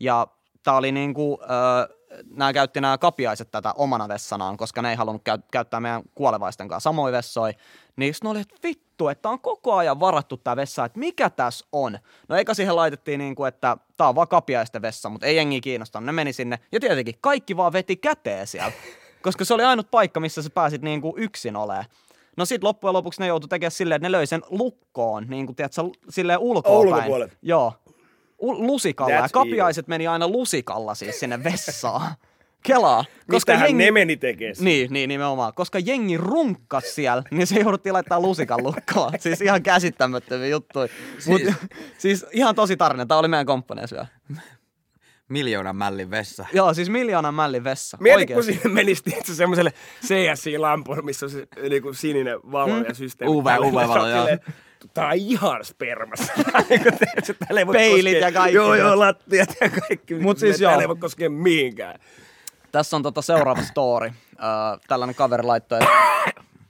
[0.00, 0.26] ja
[0.62, 1.96] tää oli niinku, äh,
[2.30, 6.68] nämä käytti nämä kapiaiset tätä omana vessanaan, koska ne ei halunnut käy- käyttää meidän kuolevaisten
[6.68, 7.52] kanssa samoin vessoja.
[7.96, 11.66] Niin ne oli, että vittu, että on koko ajan varattu tämä vessa, että mikä tässä
[11.72, 11.98] on?
[12.28, 16.06] No eikä siihen laitettiin niinku, että tää on vaan kapiaisten vessa, mutta ei jengi kiinnostanut.
[16.06, 18.72] Ne meni sinne, ja tietenkin kaikki vaan veti käteen siellä,
[19.22, 21.84] koska se oli ainut paikka, missä sä pääsit niinku yksin olemaan.
[22.36, 25.56] No sit loppujen lopuksi ne joutui tekemään silleen, että ne löi sen lukkoon, niin kuin
[25.56, 27.12] tiedätkö, silleen ulkoa päin.
[27.42, 27.72] Joo.
[28.40, 29.14] Lusikalla.
[29.14, 32.10] That's ja kapiaiset meni aina lusikalla siis sinne vessaan.
[32.66, 33.04] Kelaa.
[33.30, 33.72] Koska jengi...
[33.72, 34.56] ne meni tekemään.
[34.60, 35.52] Niin, niin nimenomaan.
[35.54, 39.12] Koska jengi runkkas siellä, niin se jouduttiin laittaa lusikan lukkoon.
[39.20, 40.88] siis ihan käsittämättömiä juttuja.
[41.26, 41.42] Mut,
[41.98, 43.06] siis ihan tosi tarina.
[43.06, 44.08] Tämä oli meidän komppaneessa vielä.
[45.28, 46.46] Miljoonan mällin vessa.
[46.52, 47.96] Joo, siis miljoonan mällin vessa.
[48.00, 48.62] Mieti, kun Oikeesti.
[48.62, 49.72] siinä menisi semmoiselle
[50.02, 53.34] CSI-lampuun, missä on se niinku sininen valo ja systeemi.
[53.34, 54.26] UV UV-valo, joo.
[54.96, 56.32] On ihan spermassa.
[57.72, 58.54] Peilit koskea- ja kaikki.
[58.54, 60.14] Joo, joo, lattiat ja kaikki.
[60.14, 60.80] Mut siis joo.
[60.80, 62.00] ei voi koskea mihinkään.
[62.72, 64.12] Tässä on tota seuraava story.
[64.88, 65.92] Tällainen kaveri laittoi, että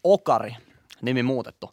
[0.04, 0.56] Okari,
[1.02, 1.70] nimi muutettu.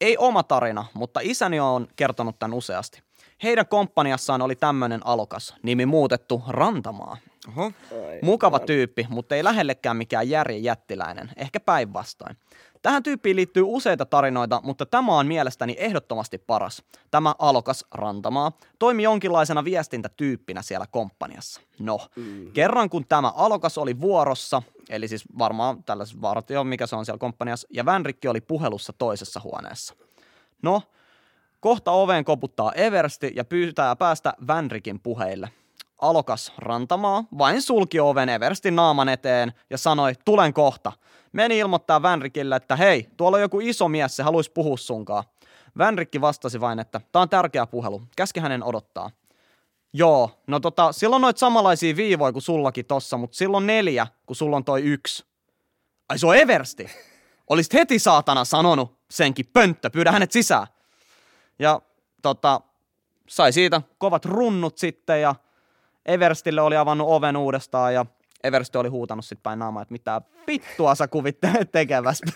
[0.00, 3.02] Ei oma tarina, mutta isäni on kertonut tämän useasti.
[3.42, 7.16] Heidän komppaniassaan oli tämmöinen alokas, nimi muutettu Rantamaa.
[7.48, 7.72] Oho.
[8.22, 12.36] Mukava tyyppi, mutta ei lähellekään mikään järjen jättiläinen, ehkä päinvastoin.
[12.84, 16.82] Tähän tyyppiin liittyy useita tarinoita, mutta tämä on mielestäni ehdottomasti paras.
[17.10, 21.60] Tämä alokas Rantamaa toimi jonkinlaisena viestintätyyppinä siellä komppaniassa.
[21.78, 22.52] No, mm.
[22.52, 27.18] kerran kun tämä alokas oli vuorossa, eli siis varmaan tällaisessa vartio, mikä se on siellä
[27.18, 29.94] komppaniassa, ja Vänrikki oli puhelussa toisessa huoneessa.
[30.62, 30.82] No,
[31.60, 35.48] kohta oveen koputtaa Eversti ja pyytää päästä Vänrikin puheille.
[35.98, 40.92] Alokas Rantamaa vain sulki oven Everstin naaman eteen ja sanoi, tulen kohta.
[41.32, 45.24] Meni ilmoittaa Vänrikille, että hei, tuolla on joku iso mies, se haluaisi puhua sunkaan.
[45.78, 49.10] Vänrikki vastasi vain, että tämä on tärkeä puhelu, käski hänen odottaa.
[49.92, 54.56] Joo, no tota, silloin noit samanlaisia viivoja kuin sullakin tossa, mutta silloin neljä, kun sulla
[54.56, 55.24] on toi yksi.
[56.08, 56.90] Ai se on Eversti.
[57.50, 60.66] Olisit heti saatana sanonut senkin pönttö, pyydä hänet sisään.
[61.58, 61.80] Ja
[62.22, 62.60] tota,
[63.28, 65.34] sai siitä kovat runnut sitten ja
[66.06, 68.06] Everstille oli avannut oven uudestaan ja
[68.44, 72.32] Eversti oli huutanut sitten päin naamaa, että mitä vittua sä kuvittelet tekevästä.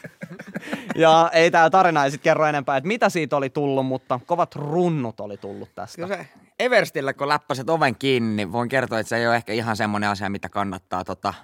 [0.96, 4.54] ja ei tää tarina ei sitten kerro enempää, että mitä siitä oli tullut, mutta kovat
[4.54, 5.96] runnut oli tullut tästä.
[5.96, 6.26] Kyllä se
[6.58, 10.10] Everstille, kun läppäset oven kiinni, niin voin kertoa, että se ei ole ehkä ihan semmoinen
[10.10, 11.34] asia, mitä kannattaa tota...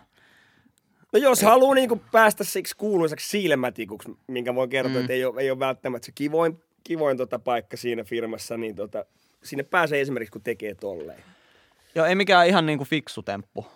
[1.12, 5.00] No jos haluaa niinku päästä siksi kuuluisaksi silmätikuksi, minkä voin kertoa, Mm.
[5.00, 9.04] että ei ole, ei ole välttämättä se kivoin, kivoin tota paikka siinä firmassa, niin tota,
[9.42, 11.24] sinne pääsee esimerkiksi, kun tekee tolleen.
[11.94, 13.66] Joo, ei mikään ihan niinku fiksu temppu.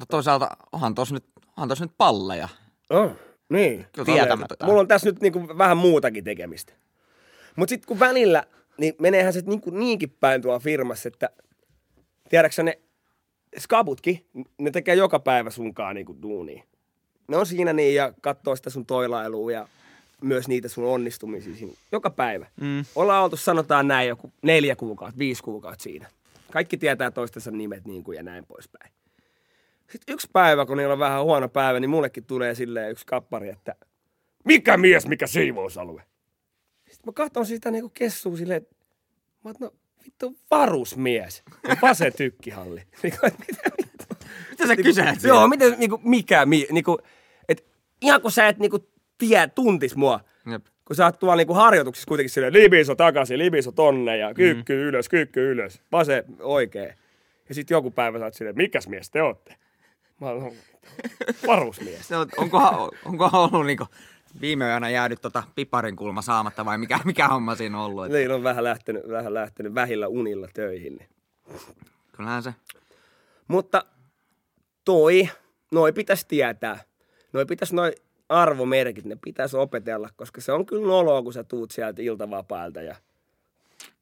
[0.00, 1.24] No toisaalta onhan tos nyt,
[1.56, 2.48] onhan tos nyt palleja.
[2.90, 3.10] Oh,
[3.48, 3.86] niin.
[4.04, 4.66] Tietämättä.
[4.66, 6.72] Mulla on tässä nyt niinku vähän muutakin tekemistä.
[7.56, 8.44] Mutta sitten kun välillä,
[8.78, 11.30] niin meneehän se niinku niinkin päin tuolla firmassa, että
[12.28, 12.78] tiedätkö ne
[13.58, 14.26] skabutkin,
[14.58, 16.62] ne tekee joka päivä sunkaan niinku duunia.
[17.28, 19.68] Ne on siinä niin ja katsoo sitä sun toilailua ja
[20.22, 21.72] myös niitä sun onnistumisia siinä.
[21.92, 22.46] Joka päivä.
[22.60, 22.84] Mm.
[22.94, 26.08] Ollaan oltu, sanotaan näin, joku neljä kuukautta, viisi kuukautta siinä.
[26.50, 28.92] Kaikki tietää toistensa nimet niin kuin ja näin poispäin.
[29.90, 33.48] Sitten yksi päivä, kun niillä on vähän huono päivä, niin mullekin tulee silleen yksi kappari,
[33.48, 33.74] että
[34.44, 36.02] mikä mies, mikä siivousalue?
[36.90, 38.76] Sitten mä katson sitä niinku kessua silleen, että
[39.44, 39.72] mä no
[40.04, 41.42] vittu varusmies.
[41.82, 42.82] Vasen tykkihalli.
[43.02, 43.62] Niinku, mitä?
[44.50, 46.98] Mitä sä kyselet Joo, miten, niinku, mikä, mi, niinku,
[47.48, 47.64] et,
[48.00, 50.66] ihan kun sä et niinku, tie, tuntis mua, Jep.
[50.90, 54.80] Kun sä oot tuolla niinku harjoituksissa kuitenkin silleen, libiso takaisin, libiso tonne ja kyykky mm.
[54.80, 56.94] ylös, kyykky ylös, vasen oikein.
[57.48, 59.56] Ja sitten joku päivä sä oot silleen, mikäs mies te ootte?
[60.20, 60.52] Mä oon
[61.46, 62.08] varusmies.
[62.08, 63.86] Se on, onkohan, onkohan ollut niinku
[64.40, 68.08] viime yönä jäänyt tota piparin kulma saamatta vai mikä, mikä homma siinä on ollut?
[68.08, 70.96] Niin on vähän lähtenyt, vähän lähtenyt vähillä unilla töihin.
[70.96, 71.08] Niin.
[72.12, 72.54] Kyllähän se.
[73.48, 73.84] Mutta
[74.84, 75.28] toi,
[75.72, 76.78] noi pitäisi tietää.
[77.32, 77.92] Noi pitäisi noi
[78.30, 82.96] arvomerkit, ne pitäisi opetella, koska se on kyllä noloa, kun sä tuut sieltä iltavapailta ja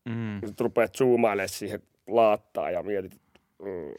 [0.05, 0.41] Mm.
[0.47, 3.21] sit rupeat zoomailemaan siihen laattaa ja mietit,
[3.63, 3.95] mm,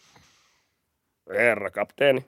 [1.34, 2.20] herra kapteeni.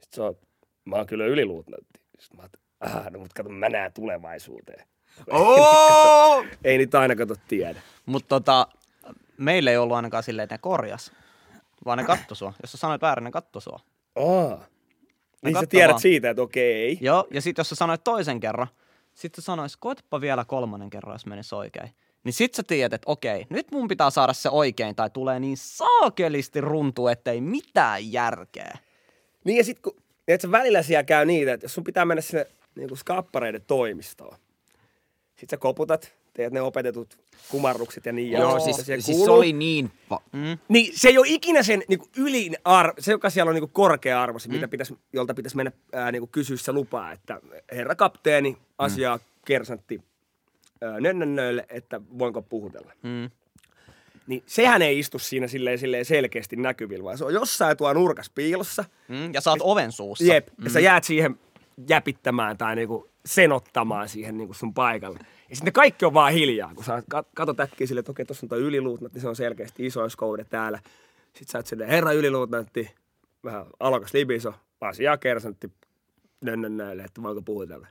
[0.00, 0.38] Sitten sä oot,
[0.84, 2.00] mä oon kyllä yliluutnantti.
[2.18, 4.86] Sitten mä oot, ah, no mut kato, mä näen tulevaisuuteen.
[5.30, 6.44] Oh!
[6.64, 7.80] Ei niitä aina kato tiedä.
[8.06, 8.68] Mutta tota,
[9.38, 11.12] meillä ei ollut ainakaan silleen, että ne korjas,
[11.84, 12.52] vaan ne katto sua.
[12.62, 13.80] Jos sä sanoit väärin, ne katto sua.
[14.16, 14.64] Aa.
[15.44, 16.00] Niin sä tiedät vaan.
[16.00, 16.98] siitä, että okei.
[17.00, 18.66] Joo, ja sitten jos sä sanoit toisen kerran,
[19.14, 21.90] sitten sä sanois, koetapa vielä kolmannen kerran, jos menisi oikein.
[22.24, 25.56] Niin sit sä tiedät, että okei, nyt mun pitää saada se oikein, tai tulee niin
[25.56, 28.78] saakelisti runtu, ettei mitään järkeä.
[29.44, 29.96] Niin ja sit kun,
[30.28, 33.64] et sä välillä siellä käy niitä, että jos sun pitää mennä sinne niin kuin skappareiden
[33.66, 34.38] toimistoon.
[35.36, 37.18] Sit sä koputat, teet ne opetetut
[37.50, 38.30] kumarrukset ja niin.
[38.32, 39.90] ja Joo, sitten siis, siellä siis se oli niin...
[40.10, 40.58] Va- Mm.
[40.68, 43.62] Niin se ei ole ikinä sen niin kuin ylin arvo, se joka siellä on niin
[43.62, 47.12] kuin korkea arvo, se, mitä pitäisi, jolta pitäisi mennä ää, niin kuin kysyä se lupaa,
[47.12, 47.40] että
[47.72, 50.00] herra kapteeni, asiaa kersantti
[50.82, 52.92] ää, nönnönnöille, että voinko puhutella.
[53.02, 53.30] Mm.
[54.26, 58.30] Niin sehän ei istu siinä silleen, silleen selkeästi näkyvillä, vaan se on jossain tuo nurkas
[58.34, 58.84] piilossa.
[59.08, 59.34] Mm.
[59.34, 60.24] Ja sä oot oven suussa.
[60.24, 61.38] Jep, ja sä jäät siihen
[61.88, 65.18] jäpittämään tai niinku senottamaan siihen niinku sun paikalle.
[65.50, 68.24] Ja sitten ne kaikki on vaan hiljaa, kun sä kat- katot äkkiä silleen, että okei,
[68.24, 70.78] tuossa on toi yliluutnantti, se on selkeästi isoiskoude täällä.
[71.24, 72.94] Sitten sä oot silleen, herra yliluutnantti,
[73.44, 75.72] vähän alokas libiso, asiaa kersantti,
[76.40, 77.86] nönnönnöille, että voinko puhutella.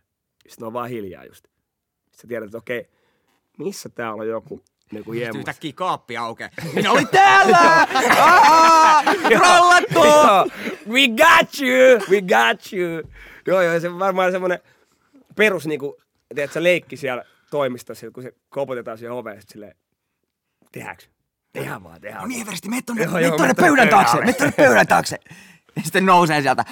[0.48, 1.44] Sitten ne on vaan hiljaa just.
[1.46, 2.90] Sitten sä tiedät, että okei,
[3.58, 5.40] missä täällä on joku niinku Sitten jemmas.
[5.40, 6.50] yhtäkkiä kaappi aukeaa.
[6.74, 7.88] Minä olin täällä!
[9.38, 10.52] Trollattu!
[10.90, 12.00] We got you!
[12.10, 13.12] We got you!
[13.48, 14.60] Joo, joo, se on varmaan semmoinen
[15.36, 15.98] perus niinku,
[16.54, 19.76] sä leikki siellä toimistossa, kun se koputetaan siihen oveen, silleen,
[20.72, 21.04] tehdäänkö?
[21.54, 22.48] Tehdään vaan, tehdään No niin, vaan.
[22.48, 25.18] Eversti, mene tonne, Joo, joo, tonne pöydän taakse, mene tonne pöydän taakse.
[25.76, 26.66] Ja sitten nousee sieltä.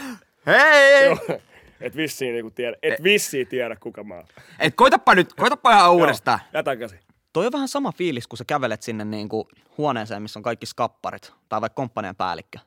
[0.46, 1.06] Hei!
[1.06, 1.40] Joo.
[1.82, 4.28] Et vissiin, niinku tiedä, et vissiin tiedä, kuka mä oon.
[4.60, 6.40] Et koitapa nyt, koitapa ihan uudestaan.
[6.54, 7.00] Ja takaisin.
[7.34, 10.66] Toi on vähän sama fiilis, kun sä kävelet sinne niin kuin huoneeseen, missä on kaikki
[10.66, 12.60] skapparit, tai vaikka komppanian päällikkö.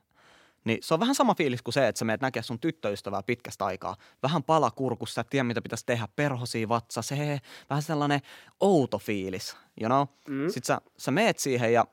[0.68, 3.64] Niin se on vähän sama fiilis kuin se, että sä meet näkee sun tyttöystävää pitkästä
[3.64, 3.96] aikaa.
[4.22, 8.20] Vähän pala kurkussa, sä et tiedä mitä pitäisi tehdä, perhosia vatsa, se vähän sellainen
[8.60, 10.06] outo fiilis, you know?
[10.28, 10.48] Mm.
[10.48, 11.84] Sitten sä, sä meet siihen ja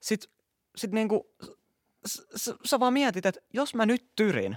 [0.00, 0.30] sit,
[0.76, 1.26] sit niinku,
[2.06, 4.56] s- s- sä vaan mietit, että jos mä nyt tyrin,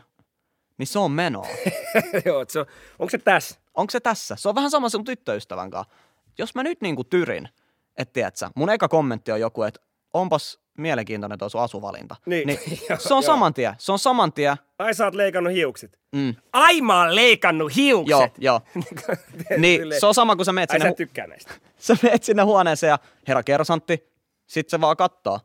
[0.77, 1.47] niin se on menoa.
[2.25, 2.65] Joo, se on,
[2.99, 3.55] onko se tässä?
[3.73, 4.35] Onko se tässä?
[4.35, 5.93] Se on vähän sama sun tyttöystävän kanssa.
[6.37, 7.49] Jos mä nyt niinku tyrin,
[7.97, 9.79] et tiedät sä, mun eka kommentti on joku, että
[10.13, 12.15] onpas mielenkiintoinen tuo sun asuvalinta.
[12.25, 12.47] Niin.
[12.47, 12.59] niin
[13.07, 13.75] se on saman tien.
[13.77, 14.55] Se on saman tien.
[14.79, 15.99] Ai sä oot leikannut hiukset.
[16.11, 16.35] Mm.
[16.53, 18.09] Ai mä oon leikannut hiukset!
[18.09, 18.61] Joo, joo.
[19.57, 21.53] niin Silleen, se on sama kuin sä meet Ai sinne, sä et tykkää näistä.
[21.77, 24.03] sä meet sinne huoneeseen ja herra kersantti,
[24.47, 25.39] sit se vaan kattoo.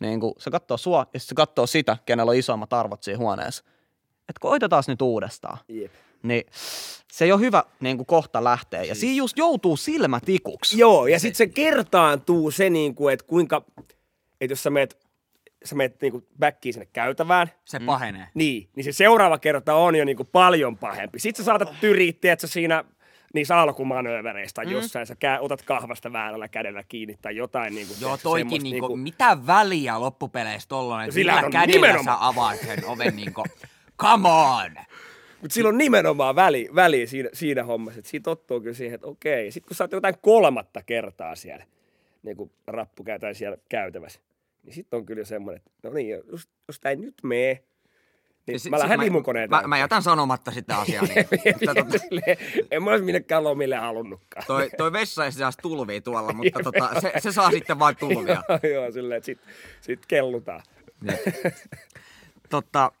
[0.00, 3.18] Niin kuin se kattoo sua ja sit se kattoo sitä, kenellä on isommat arvot siinä
[3.18, 3.64] huoneessa.
[4.28, 5.58] Et koitetaan nyt uudestaan.
[5.68, 5.92] Jep.
[6.22, 6.46] Niin
[7.12, 8.82] se ei ole hyvä niin kuin kohta lähteä.
[8.82, 10.78] Ja siinä just joutuu silmätikuksi.
[10.78, 13.64] Joo, ja sitten se kertaantuu se, niinku, että kuinka,
[14.44, 14.98] että jos sä meet,
[15.64, 18.26] sä meet niinku backiin sinne käytävään, Se pahenee.
[18.34, 21.18] niin, niin se seuraava kerta on jo niinku paljon pahempi.
[21.18, 22.84] Sitten sä saatat tyriittiä, että sä siinä
[23.34, 24.70] niissä alkumanöövereistä mm.
[24.70, 27.74] jossain, sä kä- otat kahvasta väärällä kädellä kiinni tai jotain.
[27.74, 32.18] Niinku, Joo, tiedätkö, toikin semmoista niinku, mitä väliä loppupeleissä tollanen, että Sillä millä kädellä nimenomaan.
[32.18, 33.44] sä avaat sen oven niinku,
[34.00, 34.70] come on!
[35.40, 39.06] Mutta sillä on nimenomaan väli, väli siinä, siinä hommassa, että siitä tottuu kyllä siihen, että
[39.06, 39.50] okei.
[39.52, 41.64] Sitten kun sä oot jotain kolmatta kertaa siellä,
[42.22, 44.20] niin kuin rappu käytetään siellä käytävässä,
[44.62, 47.64] niin sitten on kyllä semmoinen, että no niin, jos, jos tää ei nyt mee,
[48.46, 49.50] niin sit- mä lähden limukoneen.
[49.50, 51.02] Mä, mä jätän sanomatta sitä asiaa.
[51.02, 51.26] Niin.
[51.44, 52.04] Mutta tota,
[52.70, 54.44] en mä olisi minnekään lomille halunnutkaan.
[54.46, 58.42] toi, toi vessa ei saa tulvia tuolla, mutta tota, se, se, saa sitten vain tulvia.
[58.48, 59.40] joo, joo, silleen, että sit,
[59.80, 60.62] sit kellutaan.
[62.48, 62.92] Tota,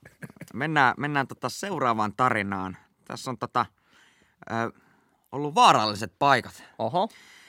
[0.54, 2.76] mennään mennään tota seuraavaan tarinaan.
[3.04, 3.66] Tässä on tota,
[4.50, 4.80] ö,
[5.32, 6.64] ollut vaaralliset paikat.
[6.78, 7.08] Oho.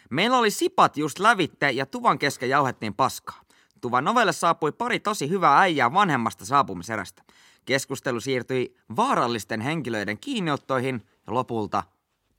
[0.09, 3.41] Meillä oli sipat just lävitte ja tuvan kesken jauhettiin paskaa.
[3.83, 7.23] Tuvan ovelle saapui pari tosi hyvää äijää vanhemmasta saapumiserästä.
[7.65, 11.83] Keskustelu siirtyi vaarallisten henkilöiden kiinniottoihin ja lopulta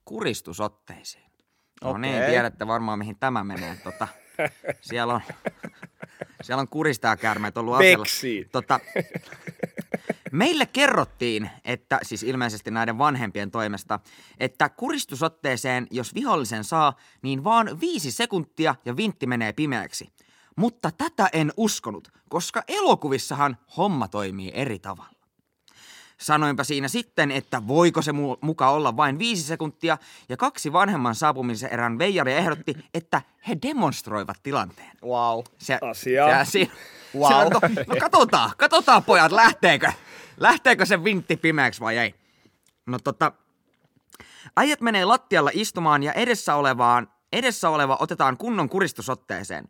[0.04, 1.30] kuristusotteisiin.
[1.84, 2.28] No niin, Okei.
[2.30, 3.76] tiedätte varmaan mihin tämä menee.
[3.84, 4.08] Tota,
[4.80, 5.20] siellä on,
[6.42, 7.78] siellä on kuristajakäärmeet ollut.
[7.78, 8.48] Veksiin.
[8.52, 8.80] Tota,
[10.32, 14.00] Meille kerrottiin, että siis ilmeisesti näiden vanhempien toimesta,
[14.38, 20.12] että kuristusotteeseen, jos vihollisen saa, niin vaan viisi sekuntia ja vintti menee pimeäksi.
[20.56, 25.14] Mutta tätä en uskonut, koska elokuvissahan homma toimii eri tavalla.
[26.20, 31.14] Sanoinpa siinä sitten, että voiko se mu- muka olla vain viisi sekuntia, ja kaksi vanhemman
[31.14, 34.90] saapumisen erän veijaria ehdotti, että he demonstroivat tilanteen.
[35.04, 35.44] Wow.
[35.58, 36.44] Se, Asiaa.
[36.44, 36.70] Se, si,
[37.18, 37.32] Wow.
[37.32, 37.52] wow.
[37.52, 39.92] no, no katsotaan, katsotaan pojat, lähteekö,
[40.36, 42.14] lähteekö se vintti pimeäksi vai ei.
[42.86, 43.32] No tota,
[44.56, 49.68] äijät menee lattialla istumaan ja edessä olevaan Edessä oleva otetaan kunnon kuristusotteeseen.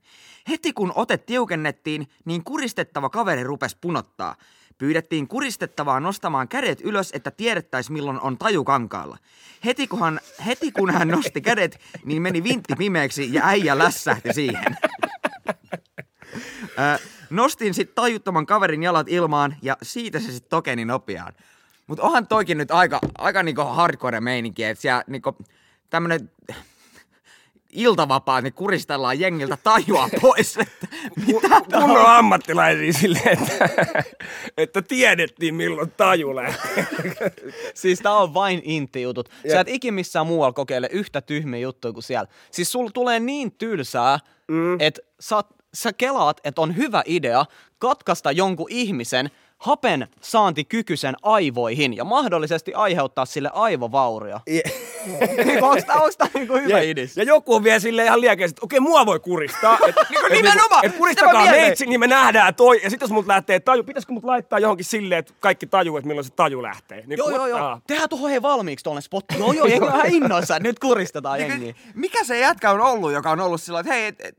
[0.49, 4.37] Heti kun ote tiukennettiin, niin kuristettava kaveri rupes punottaa.
[4.79, 9.19] Pyydettiin kuristettavaa nostamaan kädet ylös, että tiedettäis milloin on taju kankaalla.
[9.65, 14.33] Heti kun, hän, heti kun hän nosti kädet, niin meni vintti pimeäksi ja äijä lässähti
[14.33, 14.77] siihen.
[16.79, 16.99] Ö,
[17.31, 21.33] nostin sitten tajuttoman kaverin jalat ilmaan ja siitä se sitten tokeni nopeaan.
[21.87, 25.37] Mutta onhan toikin nyt aika, aika niinku hardcore meininki, että siellä niinku
[25.91, 26.31] tämmönen
[27.75, 30.57] iltavapaa, niin kuristellaan jengiltä tajua pois.
[30.57, 30.87] Että
[31.27, 31.61] mitä?
[31.81, 33.69] Kunnon ammattilaisia silleen, että,
[34.63, 36.87] että tiedettiin milloin taju lähtee.
[37.75, 39.29] Siis tää on vain intti-jutut.
[39.53, 42.29] Sä et ikin missään muualla kokeile yhtä tyhmiä juttuja kuin siellä.
[42.51, 44.81] Siis sul tulee niin tylsää, mm.
[44.81, 47.45] että sä, sä kelaat, että on hyvä idea
[47.79, 54.41] katkaista jonkun ihmisen hapen saantikykyisen aivoihin ja mahdollisesti aiheuttaa sille aivovaurio.
[55.45, 57.07] Niin onks tää, onks tää niinku hyvä Ja, idea?
[57.17, 59.79] ja joku on vielä silleen ihan liekeä, että okei, mua voi kuristaa.
[59.89, 59.95] Et,
[60.27, 60.85] et, nimenomaan!
[60.85, 62.81] Et Sitä kuristakaa meitsi, niin me nähdään toi.
[62.83, 66.09] Ja sitten jos mut lähtee taju, pitäisikö mut laittaa johonkin silleen, että kaikki tajuu, että
[66.09, 67.03] milloin se taju lähtee.
[67.07, 67.79] Niin Joo, joo, joo.
[67.87, 69.39] Tehdään tuohon hei valmiiksi tuonne spotti.
[69.39, 71.75] Joo, joo, jengi on ihan innoissa, nyt kuristetaan jengiä.
[71.95, 74.37] Mikä se jätkä on ollut, joka on ollut sillä että hei, et, et,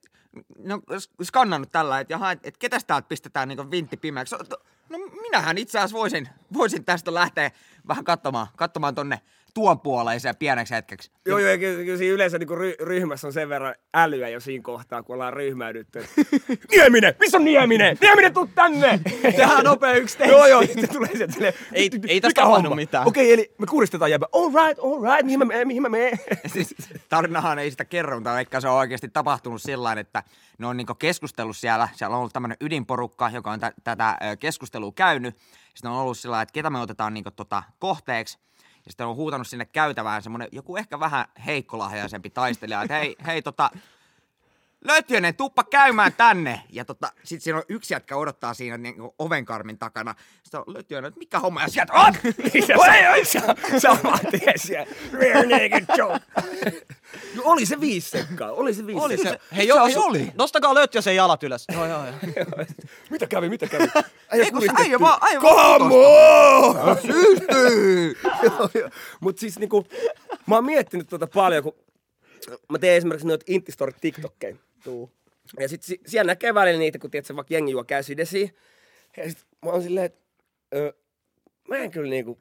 [0.58, 4.36] no, s- skannannut tällä, että jaha, et, et ketäs täältä pistetään niin vintti pimeäksi.
[4.90, 7.52] No minähän itse asiassa voisin, voisin tästä lähteä
[7.88, 9.22] vähän katsomaan, katsomaan tonne
[9.56, 11.12] tuon puoleiseen pieneksi hetkeksi.
[11.26, 14.62] Joo, joo, kyllä, kyllä siinä yleensä niin ry- ryhmässä on sen verran älyä jo siinä
[14.64, 16.06] kohtaa, kun ollaan ryhmäydytty.
[16.72, 17.16] Nieminen!
[17.20, 17.98] Missä on Nieminen?
[18.02, 19.00] Nieminen, tuu tänne!
[19.22, 20.36] Tehdään nopea yksi teksti.
[20.36, 23.08] Joo, joo, sitten tulee sieltä silleen, Ei- "Ty- ty- ei tässä mikä tapahdu homma?" mitään.
[23.08, 24.26] Okei, eli me kuristetaan jäbä.
[24.32, 26.20] All right, all right, mihin mä menen, mihin mä menen?
[26.48, 26.76] siis
[27.10, 30.24] tarinahan ei sitä kerro, mutta vaikka se on oikeasti tapahtunut sillä että
[30.58, 34.92] ne on niinku keskustellut siellä, siellä on ollut tämmöinen ydinporukka, joka on tä- tätä keskustelua
[34.96, 35.36] käynyt.
[35.74, 38.38] Sitten on ollut sillä että ketä me otetaan niinku tota kohteeksi.
[38.86, 43.42] Ja sitten on huutanut sinne käytävään semmoinen joku ehkä vähän heikkolahjaisempi taistelija, että hei, hei
[43.42, 43.70] tota,
[44.86, 46.62] Lötjönen, tuppa käymään tänne.
[46.70, 50.16] Ja tota, sit siinä on yksi jätkä odottaa siinä niin ovenkarmin takana.
[50.44, 52.14] Sitten on Lötjönen, että mikä homma, ja sieltä on!
[52.78, 54.88] Oi, oi, sa- Saman tien siellä.
[55.14, 56.20] Rear naked joke.
[57.36, 59.40] No, oli se viisi sekkaa, oli se viisi Oli se.
[59.56, 60.32] Hei, jo, Se oli.
[60.38, 61.66] Nostakaa Lötjösen jalat ylös.
[61.74, 62.16] Joo, joo, joo.
[63.12, 63.88] Mitä kävi, mitä kävi?
[64.32, 66.98] Ei, kun se äijä vaan, äijä vaan Come on!
[67.12, 68.18] Systyy!
[69.20, 69.88] Mutta siis niinku,
[70.48, 71.74] mä oon miettinyt tuota paljon, kun
[72.70, 74.56] mä teen esimerkiksi noita Intistorit TikTokkeja.
[74.86, 75.12] Tuu.
[75.60, 78.50] Ja sit si- siellä näkee välillä niitä, kun tiedät, vaikka jengi juo käsidesiä.
[79.18, 80.20] Ja sit mä oon silleen, että
[81.70, 82.40] mä en kyllä niinku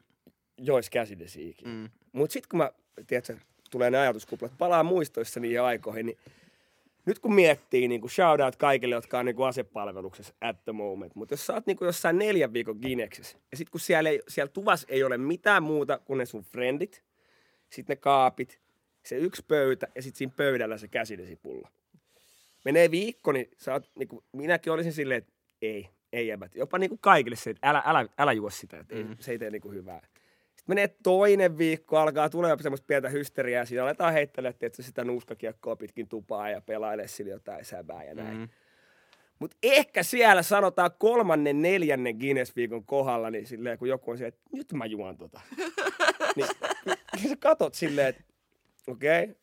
[0.57, 1.71] jois käsidesiä ikinä.
[1.71, 1.89] Mm.
[2.11, 2.71] Mut sit kun mä,
[3.07, 3.37] tiedätkö,
[3.71, 6.17] tulee ne ajatuskuplat, palaa muistoissa niihin aikoihin, niin
[7.05, 10.71] nyt kun miettii, niin kuin shout out kaikille, jotka on niin kuin asepalveluksessa at the
[10.71, 14.09] moment, mutta jos sä oot niin kuin jossain neljän viikon Gineksessä, ja sit kun siellä,
[14.09, 17.03] ei, siellä tuvassa ei ole mitään muuta kuin ne sun friendit,
[17.69, 18.59] sitten ne kaapit,
[19.05, 21.69] se yksi pöytä ja sitten siinä pöydällä se käsidesipulla.
[22.65, 26.55] Menee viikko, niin sä oot, niin kuin, minäkin olisin silleen, että ei, ei jäbät.
[26.55, 29.09] Jopa niin kuin kaikille se, että älä, älä, älä juo sitä, että mm.
[29.09, 30.01] ei, se ei tee niin kuin hyvää.
[30.55, 35.03] Sitten menee toinen viikko, alkaa tulla semmoista pientä hysteriaa, ja siinä aletaan heittelemään että sitä
[35.03, 38.37] nuuskakiekkoa pitkin tupaa ja pelailee sillä jotain säbää ja näin.
[38.37, 38.47] Mm.
[39.39, 44.49] Mutta ehkä siellä sanotaan kolmannen, neljännen Guinness-viikon kohdalla, niin silleen, kun joku on silleen, että
[44.53, 45.41] nyt mä juon tota.
[46.35, 46.47] niin,
[47.15, 48.23] niin sä katot silleen, että
[48.87, 49.35] okei, okay,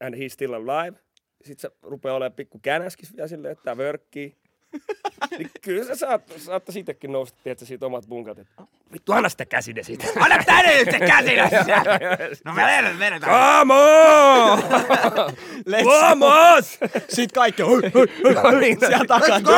[0.00, 1.03] and he's still alive.
[1.44, 4.36] Sitten sä rupeaa olemaan pikku känäskis vielä silleen, että tää vörkkii.
[5.38, 9.44] niin kyllä sä saat, saattaisi itsekin nousta, tiedätkö, siitä omat bunkat, että vittu, anna sitä
[9.46, 10.04] käside siitä.
[10.20, 11.50] Anna tänne nyt se käsinä!
[12.44, 13.58] No me vedetään, vedetään.
[13.58, 14.62] Come on!
[15.84, 16.78] Vamos!
[17.08, 18.06] Sitten kaikki, hoi, hoi,
[18.42, 19.50] hoi, Niin, siellä takana.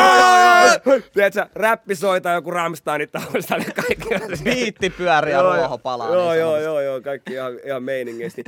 [1.12, 6.14] Tiedätkö, räppi soitaa joku Rammsteinin taustalla ja kaikki on Biitti pyörii ja ruoho palaa.
[6.14, 8.42] Joo, niin joo, joo, joo, kaikki ihan, ihan meiningeistä.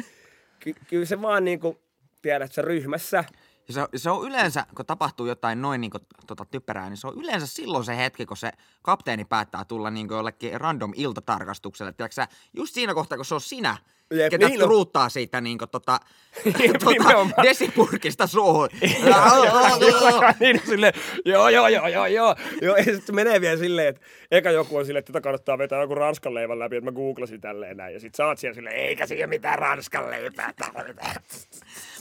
[0.60, 1.78] Ky- kyllä se vaan niinku,
[2.22, 3.24] tiedät sä ryhmässä,
[3.68, 5.90] Ja se, se on yleensä, kun tapahtuu jotain noin niin
[6.26, 8.52] tota, typerää, niin se on yleensä silloin se hetki, kun se
[8.82, 11.92] kapteeni päättää tulla niin jollekin random iltatarkastukselle.
[11.92, 13.76] Tiedätkö sä, just siinä kohtaa, kun se on sinä,
[14.14, 14.68] Jep, ketä niin on.
[14.68, 16.00] truuttaa siitä niin kuin, tota,
[16.44, 17.42] tota, nimenomaan.
[17.42, 18.68] desipurkista suuhun.
[20.40, 20.92] niin silleen,
[21.24, 22.36] joo, joo, joo, joo, joo.
[22.62, 25.80] joo ja sitten menee vielä silleen, että eka joku on silleen, että tätä kannattaa vetää
[25.80, 27.94] joku ranskan leivän läpi, että mä googlasin tälleen näin.
[27.94, 31.02] Ja sit sä oot siellä silleen, eikä siinä mitään ranskan leipää tarvita.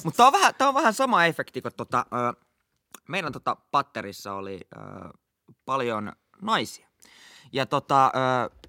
[0.04, 2.46] Mutta tämä on, vähän, tää on vähän sama efekti, kun tota, ö,
[3.10, 4.80] meidän tota, patterissa oli ö,
[5.66, 6.88] paljon naisia.
[7.52, 8.67] Ja tota, ö,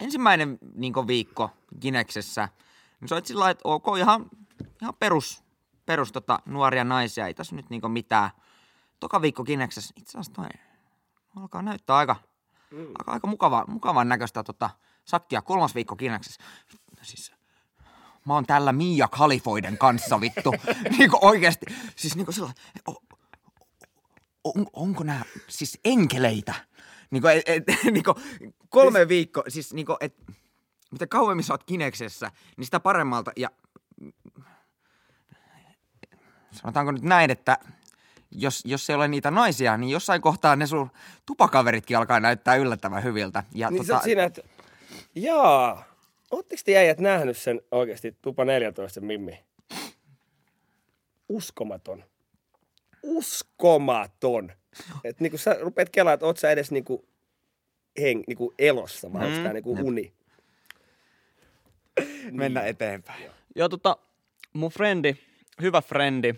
[0.00, 2.48] ensimmäinen niin viikko Gineksessä,
[3.00, 4.26] niin se oli sillä että ok, ihan,
[4.82, 5.44] ihan perus,
[5.86, 8.30] perus tota, nuoria naisia, ei tässä nyt niin mitään.
[9.00, 10.48] Toka viikko Gineksessä, itse asiassa toi
[11.36, 12.16] alkaa näyttää aika,
[12.70, 12.86] mm.
[12.98, 14.70] aika, aika mukava, mukavan näköistä tota,
[15.04, 15.42] sakkia.
[15.42, 16.42] Kolmas viikko Gineksessä.
[17.02, 17.32] Siis
[18.24, 20.54] mä oon tällä Mia Khalifoiden kanssa vittu.
[20.98, 21.66] niinku oikeesti.
[21.96, 23.02] Siis niinku sellainen, o,
[24.44, 26.54] on, onko nämä siis enkeleitä?
[27.10, 28.14] Niinku, et, et, niinku
[28.68, 30.14] kolme viikkoa, siis niinku, et,
[30.90, 33.32] mitä kauemmin sä oot kineksessä, niin sitä paremmalta.
[33.36, 33.50] Ja
[36.52, 37.58] sanotaanko nyt näin, että
[38.30, 40.90] jos, jos ei ole niitä naisia, niin jossain kohtaa ne sun
[41.26, 43.42] tupakaveritkin alkaa näyttää yllättävän hyviltä.
[43.54, 44.42] Ja Niin tota, siinä, että
[45.14, 45.84] jaa,
[46.30, 49.44] ootteko te äijät nähnyt sen oikeasti Tupa 14 sen Mimmi?
[51.28, 52.04] Uskomaton.
[53.02, 54.52] Uskomaton.
[55.04, 57.04] Että niinku sä rupeat kelaamaan, että oot sä edes niinku,
[58.00, 60.12] heng, niinku elossa, vai onko tää niinku uni?
[62.30, 63.30] mennä eteenpäin.
[63.56, 63.96] Joo, tota,
[64.52, 65.16] mun frendi,
[65.62, 66.34] hyvä frendi, äh,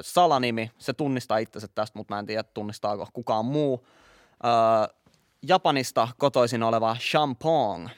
[0.00, 3.86] salanimi, se tunnistaa itsensä tästä, mutta mä en tiedä, tunnistaako kukaan muu.
[4.44, 4.96] Äh,
[5.42, 7.88] Japanista kotoisin oleva Shampong.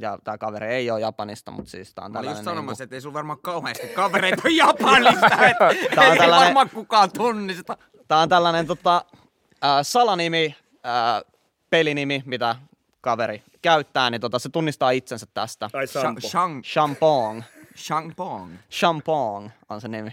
[0.00, 2.56] Ja tää kaveri ei ole Japanista, mutta siis tää on Mä olin just tällainen...
[2.62, 7.10] sanomassa, että ei sun varmaan kauheasti kavereita Japanista, että Tää on ei tällainen- varmaan kukaan
[7.12, 7.76] tunnista.
[8.08, 9.04] Tää on tällainen tota,
[9.64, 11.32] äh, salanimi, äh,
[11.70, 12.56] pelinimi, mitä
[13.00, 15.68] kaveri käyttää, niin tota, se tunnistaa itsensä tästä.
[15.72, 16.20] Tai sampo.
[16.28, 17.42] Shang, Shampong.
[18.16, 18.54] Pong.
[18.70, 20.10] Shampong on se nimi.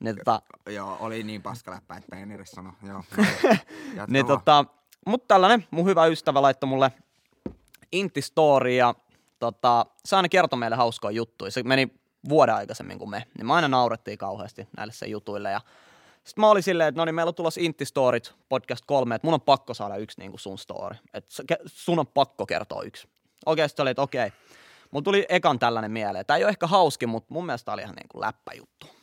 [0.00, 2.72] Niin, tota, Joo, oli niin paskaläppä, että en edes sano.
[2.88, 3.04] Joo.
[4.08, 4.64] Niin tota,
[5.06, 6.92] mutta tällainen mun hyvä ystävä laittoi mulle
[7.92, 8.94] Inti-story ja
[9.38, 11.50] tota, se aina kertoi meille hauskoja juttuja.
[11.50, 11.90] Se meni
[12.28, 13.26] vuoden aikaisemmin kuin me.
[13.38, 15.50] Niin me aina naurettiin kauheasti näille sen jutuille.
[15.50, 15.60] Ja
[16.24, 19.26] sitten mä olin silleen, että no niin, meillä on tulossa Intti Storit podcast kolme, että
[19.26, 20.96] mun on pakko saada yksi niin kuin sun story.
[21.14, 21.34] Että
[21.66, 23.08] sun on pakko kertoa yksi.
[23.46, 24.32] Oikeasti oli, että okei.
[24.90, 26.26] Mulla tuli ekan tällainen mieleen.
[26.26, 29.01] Tämä ei ole ehkä hauskin, mutta mun mielestä tämä oli ihan niin kuin läppäjuttu.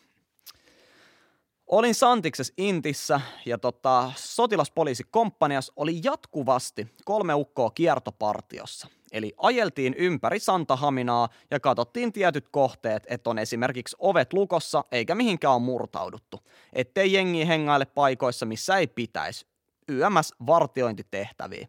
[1.70, 8.88] Olin Santiksessa Intissä ja tota, sotilaspoliisi komppanias oli jatkuvasti kolme ukkoa kiertopartiossa.
[9.12, 15.54] Eli ajeltiin ympäri Santahaminaa ja katsottiin tietyt kohteet, että on esimerkiksi ovet lukossa eikä mihinkään
[15.54, 16.40] ole murtauduttu.
[16.74, 19.46] Ettei jengi hengaile paikoissa, missä ei pitäisi.
[19.88, 21.68] YMS vartiointitehtäviä.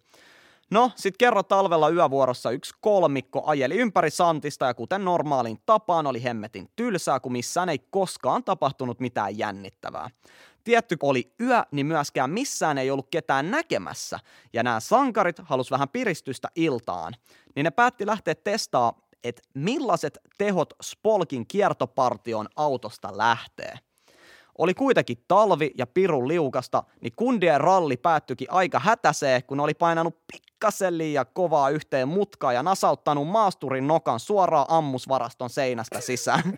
[0.71, 6.23] No, sit kerran talvella yövuorossa yksi kolmikko ajeli ympäri Santista ja kuten normaalin tapaan oli
[6.23, 10.11] hemmetin tylsää, kun missään ei koskaan tapahtunut mitään jännittävää.
[10.64, 14.18] Tietty oli yö, niin myöskään missään ei ollut ketään näkemässä,
[14.53, 17.14] ja nämä sankarit halus vähän piristystä iltaan.
[17.57, 23.79] Niin ne päätti lähteä testaa, että millaiset tehot Spolkin kiertopartion autosta lähtee.
[24.61, 30.19] Oli kuitenkin talvi ja pirun liukasta, niin kundien ralli päättyikin aika hätäseen, kun oli painanut
[30.33, 36.43] pikkasen liian kovaa yhteen mutkaa ja nasauttanut maasturin nokan suoraan ammusvaraston seinästä sisään.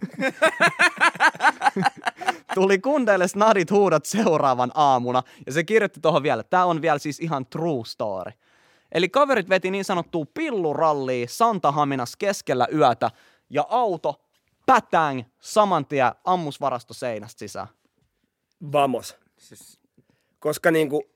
[2.55, 7.21] Tuli kundeille snadit huudot seuraavan aamuna ja se kirjoitti tuohon vielä, tämä on vielä siis
[7.21, 8.33] ihan true story.
[8.93, 13.11] Eli kaverit veti niin sanottua pillurallia Santahaminas keskellä yötä
[13.51, 14.21] ja auto
[14.67, 17.69] pätään saman tien ammusvarasto seinästä sisään.
[18.73, 19.17] Vamos.
[20.39, 21.11] Koska niinku,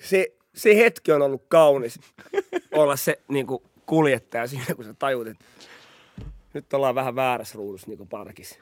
[0.00, 2.00] se, se hetki on ollut kaunis
[2.72, 5.44] olla se niinku, kuljettaja siinä, kun sä tajut, että
[6.54, 8.56] nyt ollaan vähän väärässä ruudussa niinku parkissa.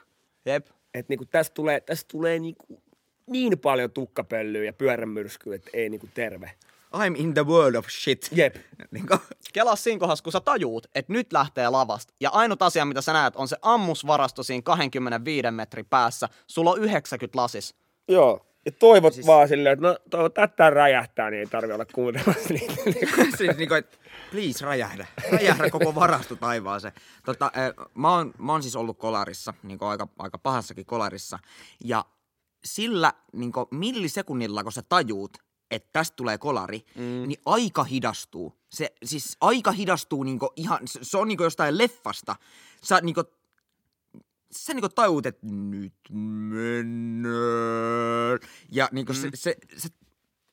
[0.44, 0.66] Jep.
[0.94, 2.82] Että niinku, tästä tulee, tästä tulee niinku,
[3.26, 6.50] niin paljon tukkapöllyä ja pyörämyrskyä, että ei niinku terve.
[6.96, 8.28] I'm in the world of shit.
[8.32, 8.56] Jep.
[8.90, 9.20] Niin kuin,
[9.52, 12.14] Kelaa siinä kohdassa, kun sä tajuut, että nyt lähtee lavasta.
[12.20, 16.28] Ja ainut asia, mitä sä näet, on se ammusvarasto siinä 25 metrin päässä.
[16.46, 17.74] Sulla on 90 lasis.
[18.08, 18.46] Joo.
[18.66, 19.26] Ja toivot siis...
[19.26, 22.74] vaan silleen, että no toivot, että tää räjähtää, niin ei tarvi olla kuuntelemassa niitä.
[23.38, 23.96] siis niin kuin, että
[24.30, 25.06] please räjähdä.
[25.32, 26.94] Räjähdä koko varasto taivaaseen.
[27.24, 31.38] Tota, äh, mä, oon, mä oon siis ollut kolarissa, niin kuin aika, aika pahassakin kolarissa.
[31.84, 32.04] Ja
[32.64, 35.38] sillä niin kuin millisekunnilla, kun sä tajuut,
[35.70, 37.02] että tästä tulee kolari, mm.
[37.02, 38.52] niin aika hidastuu.
[38.72, 42.36] Se, siis aika hidastuu niinku ihan, se, se on niinku jostain leffasta.
[42.82, 43.24] Sä niinku,
[44.58, 45.94] sä niinku tajuut, että nyt
[46.52, 47.34] mennään.
[48.72, 49.16] Ja niinku mm.
[49.16, 49.88] se, se, se,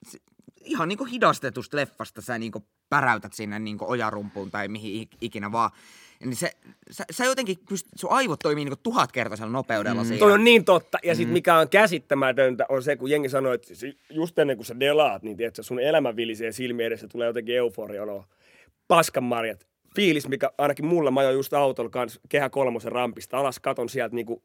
[0.10, 0.18] se,
[0.64, 5.72] ihan niinku hidastetusta leffasta sä niinku päräytät sinne niinku ojarumpuun tai mihin ikinä vaan.
[6.20, 6.52] Niin se,
[6.92, 10.08] sä, sä jotenkin, pyst, sun aivot toimii niinku tuhatkertaisella nopeudella mm.
[10.08, 10.20] siinä.
[10.20, 10.98] Toi on niin totta.
[11.04, 13.74] Ja sit mikä on käsittämätöntä on se, kun jengi sanoo, että
[14.10, 18.04] just ennen kuin sä delaat, niin tiedätkö, sun elämä vilisee silmien edessä, tulee jotenkin euforia
[18.04, 18.26] olo.
[18.88, 19.73] Paskan marjat.
[19.96, 23.38] Fiilis, mikä ainakin mulla, mä ajoin just autolla kanssa kehä kolmosen rampista.
[23.38, 24.44] Alas, katon sieltä niinku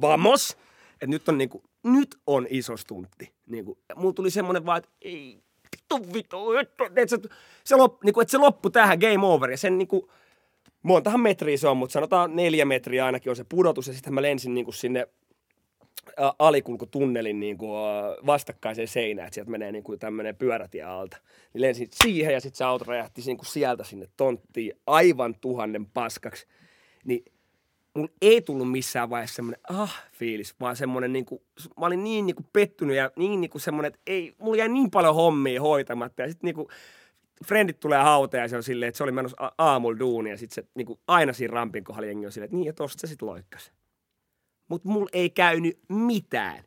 [0.00, 0.56] vamos,
[0.92, 3.32] että nyt on niinku, nyt on iso stuntti.
[3.46, 5.42] Niinku, mulla tuli semmonen vaan, että ei,
[5.74, 7.18] vittu, vittu, että, se,
[7.64, 10.10] se, lop, niinku, että se loppu tähän, game over, ja sen niinku,
[10.82, 14.22] montahan metriä se on, mutta sanotaan neljä metriä ainakin on se pudotus, ja sitten mä
[14.22, 15.08] lensin niinku sinne
[16.38, 17.70] alikulkutunnelin niin kuin,
[18.26, 21.16] vastakkaiseen seinään, että sieltä menee niin kuin tämmöinen pyörätie alta.
[21.54, 25.86] Niin lensin siihen ja sitten se auto räjähti niin kuin sieltä sinne tonttiin aivan tuhannen
[25.86, 26.46] paskaksi.
[27.04, 27.24] Niin
[27.94, 31.42] mulla ei tullut missään vaiheessa semmoinen ah fiilis, vaan semmoinen niin kuin,
[31.80, 34.68] mä olin niin, niin kuin pettynyt ja niin, niin kuin semmoinen, että ei, mulla jäi
[34.68, 36.68] niin paljon hommia hoitamatta ja sitten niin kuin,
[37.46, 40.54] frendit tulee hauteen ja se on silleen, että se oli menossa aamulla duunia ja sitten
[40.64, 43.06] se niin kuin, aina siinä rampin kohdalla jengi on silleen, että niin ja tosta se
[43.06, 43.72] sitten loikkas
[44.68, 46.64] mutta mulla ei käynyt mitään.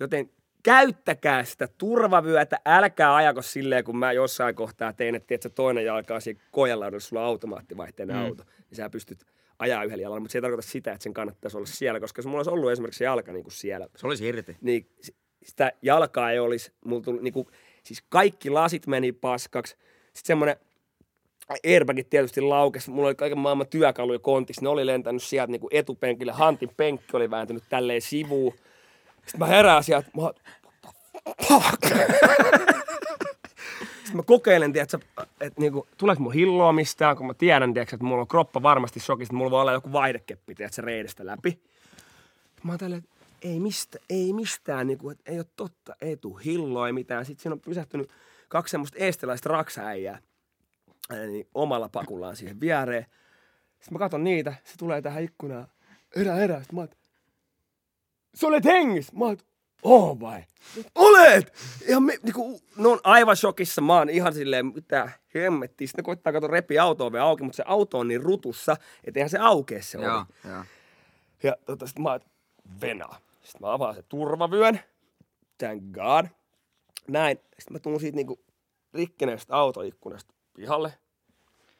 [0.00, 0.30] Joten
[0.62, 6.14] käyttäkää sitä turvavyötä, älkää ajako silleen, kun mä jossain kohtaa tein, että tiedätkö, toinen jalka
[6.14, 8.22] on siinä kojalla, jos sulla on automaattivaihteinen mm.
[8.22, 9.24] auto, niin sä pystyt
[9.58, 12.26] ajaa yhdellä jalalla, mutta se ei tarkoita sitä, että sen kannattaisi olla siellä, koska jos
[12.26, 14.56] mulla olisi ollut esimerkiksi se jalka niin kuin siellä, Se olisi irti.
[14.60, 14.86] niin
[15.42, 17.46] sitä jalkaa ei olisi, mulla tuli, niin kuin,
[17.82, 20.56] siis kaikki lasit meni paskaksi, sitten semmoinen
[21.66, 25.74] airbagit tietysti laukesi, mulla oli kaiken maailman työkaluja kontissa, ne oli lentänyt sieltä niin kuin
[25.74, 28.54] etupenkille, Hantin penkki oli vääntynyt tälleen sivuun,
[29.16, 30.30] sitten mä herään sieltä, mä
[31.46, 31.84] fuck?
[34.12, 34.98] Sitten mä kokeilen, tiedätkö,
[35.40, 39.00] että niinku, tuleeko mun hilloa mistään, kun mä tiedän, tiedätkö, että mulla on kroppa varmasti
[39.00, 41.58] shokista, mulla voi olla joku vaihdekeppi, tiedätkö, reidestä läpi.
[42.62, 46.36] Mä oon tälleen, että ei, mistä, ei mistään, niinku, että ei ole totta, ei tuu
[46.36, 47.24] hilloa, ei mitään.
[47.24, 48.10] Sitten siinä on pysähtynyt
[48.48, 50.31] kaksi semmoista eestiläistä raksaäijää ää,
[51.10, 53.06] niin omalla pakullaan siihen viereen.
[53.70, 55.66] Sitten mä katson niitä, se tulee tähän ikkunaan,
[56.16, 56.58] erä, erä.
[56.58, 56.88] Sitten mä
[58.34, 59.12] sä olet hengissä.
[59.16, 59.36] Mä oon,
[59.82, 60.44] Oo vai?
[60.94, 61.52] Olet!
[61.88, 63.80] Ja me, niinku, ne on aivan shokissa.
[63.80, 65.86] Mä oon ihan silleen, mitä hemmettiä.
[65.86, 69.20] Sitten ne koittaa katsoa repi auto vielä auki, mutta se auto on niin rutussa, että
[69.20, 70.26] eihän se aukee se Joo, ovi.
[70.48, 70.64] joo.
[71.42, 72.20] Ja tota, sit mä oon,
[72.80, 73.18] venaa.
[73.42, 74.80] Sitten mä avaan se turvavyön.
[75.58, 76.26] Thank God.
[77.08, 77.36] Näin.
[77.36, 78.40] Sitten mä tuun siitä niinku
[78.94, 80.94] rikkeneestä autoikkunasta pihalle.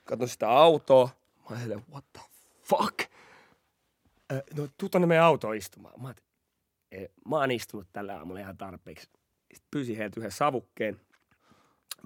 [0.04, 1.08] Katon sitä autoa.
[1.50, 2.22] Mä silleen, what the
[2.62, 3.00] fuck?
[4.32, 6.02] Äh, no, tuu tonne meidän autoon istumaan.
[6.02, 6.14] Mä,
[6.92, 9.02] "Eh, mä oon istunut tällä aamulla ihan tarpeeksi.
[9.54, 11.00] Sitten pyysin heiltä yhden savukkeen.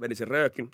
[0.01, 0.71] Vedin sen röökin.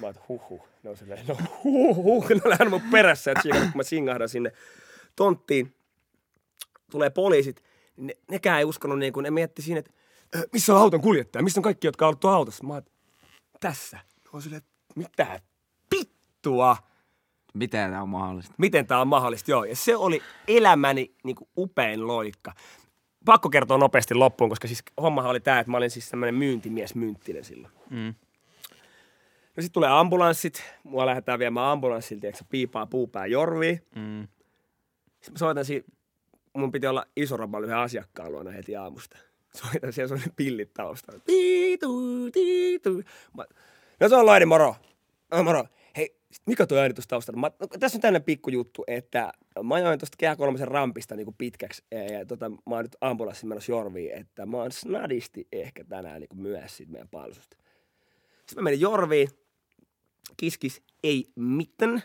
[0.00, 0.68] Mä oon, huh huh.
[0.82, 2.28] Ne on silleen, no huh huh.
[2.28, 4.52] Ne on lähdnyt mun perässä, että kun mä singahdan sinne
[5.16, 5.74] tonttiin.
[6.90, 7.62] Tulee poliisit.
[7.96, 9.90] Ne, nekään ei uskonut, niin kuin ne mietti siinä, että
[10.36, 11.42] "Ö, missä on auton kuljettaja?
[11.42, 12.64] Missä on kaikki, jotka on autossa?
[12.64, 12.82] Mä oon,
[13.68, 13.98] tässä.
[14.38, 15.40] Silleen, että mitä
[15.90, 16.76] pittua?
[17.54, 18.54] Miten tämä on mahdollista?
[18.58, 19.50] Miten tämä on mahdollista?
[19.50, 22.52] Joo, ja se oli elämäni niin kuin upein loikka.
[23.24, 26.94] Pakko kertoa nopeasti loppuun, koska siis hommahan oli tämä, että mä olin siis tämmöinen myyntimies
[26.94, 27.74] mynttinen silloin.
[27.90, 28.14] Mm.
[29.56, 30.62] No sitten tulee ambulanssit.
[30.82, 33.86] Mua lähdetään viemään ambulanssilta, tiedätkö, piipaa, puupää, jorviin.
[33.96, 34.28] Mm.
[35.20, 35.86] Sitten mä soitan siinä,
[36.52, 39.18] mun piti olla iso roba yhden asiakkaan luona heti aamusta.
[39.56, 41.20] Soitan siellä, se oli pillit taustalla.
[41.26, 42.00] Tiitu,
[42.32, 43.02] tiitu.
[43.36, 43.44] Mä,
[44.00, 44.76] no se on Laini, moro.
[45.30, 45.64] No, moro.
[45.96, 47.40] Hei, mikä tuo ääni tuossa taustalla?
[47.40, 49.32] Mä, no, tässä on tämmöinen pikkujuttu, että
[49.62, 51.82] mä ajoin tuosta kehä kolmosen rampista niin pitkäksi.
[51.90, 56.20] Ja, ja tota, mä oon nyt ambulanssin menossa Jorviin, että mä oon snadisti ehkä tänään
[56.20, 57.56] niin myös siitä meidän palvelusta.
[58.46, 59.28] Sitten mä menin Jorviin.
[60.36, 62.02] Kiskis ei mitään.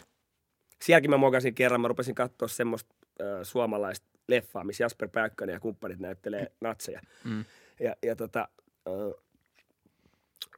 [0.82, 5.60] Sielläkin mä mokasin kerran, mä rupesin katsoa semmoista äh, suomalaista leffaa, missä Jasper Pääkkönen ja
[5.60, 7.02] kumppanit näyttelee natseja.
[7.24, 7.46] Mm.
[7.80, 8.48] Ja, ja tota,
[8.88, 9.24] äh,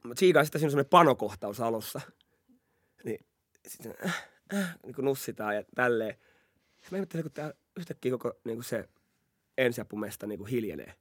[0.04, 2.00] mä tsiikaan sitä siinä on semmoinen panokohtaus alussa.
[3.04, 3.26] Niin
[3.68, 6.14] sitten äh, äh, niin kuin nussitaan ja tälleen.
[6.14, 8.88] Sitten mä ihmettelen, kun tää yhtäkkiä koko niin kuin se
[9.58, 10.94] ensiapumesta niin kuin hiljenee.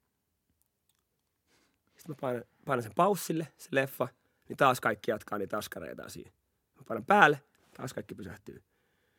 [1.97, 4.07] Sitten mä painan, painan sen paussille, se leffa,
[4.49, 6.31] niin taas kaikki jatkaa niitä askareita siinä.
[6.75, 7.41] Mä painan päälle,
[7.77, 8.63] taas kaikki pysähtyy.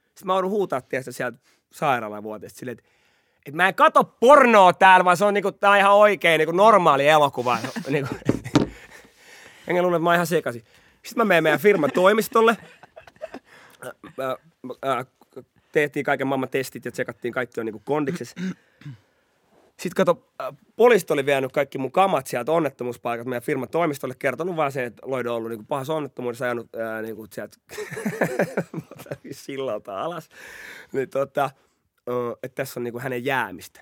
[0.04, 1.38] Sitten mä oon huutaa tietysti sieltä
[1.72, 2.90] sairaalavuoteesta silleen, että
[3.46, 6.52] et mä en kato pornoa täällä, vaan se on, niinku, tää on ihan oikein niinku
[6.52, 7.58] normaali elokuva.
[7.88, 8.14] niinku,
[9.66, 10.64] enkä luule, että mä oon ihan sekaisin.
[11.02, 12.56] Sitten mä menen meidän firman toimistolle.
[15.72, 18.36] Tehtiin kaiken maailman testit ja tsekattiin kaikki on niinku kondiksessa.
[19.82, 20.28] Sitten kato,
[20.76, 25.02] poliisit oli vienyt kaikki mun kamat sieltä onnettomuuspaikat meidän firman toimistolle, kertonut vaan se, että
[25.04, 27.56] Loido on ollut niinku pahassa onnettomuudessa ajanut ää, niinku sieltä
[29.30, 30.28] sillalta alas.
[30.92, 31.50] Niin tota,
[32.42, 33.80] että tässä on niinku hänen jäämistä.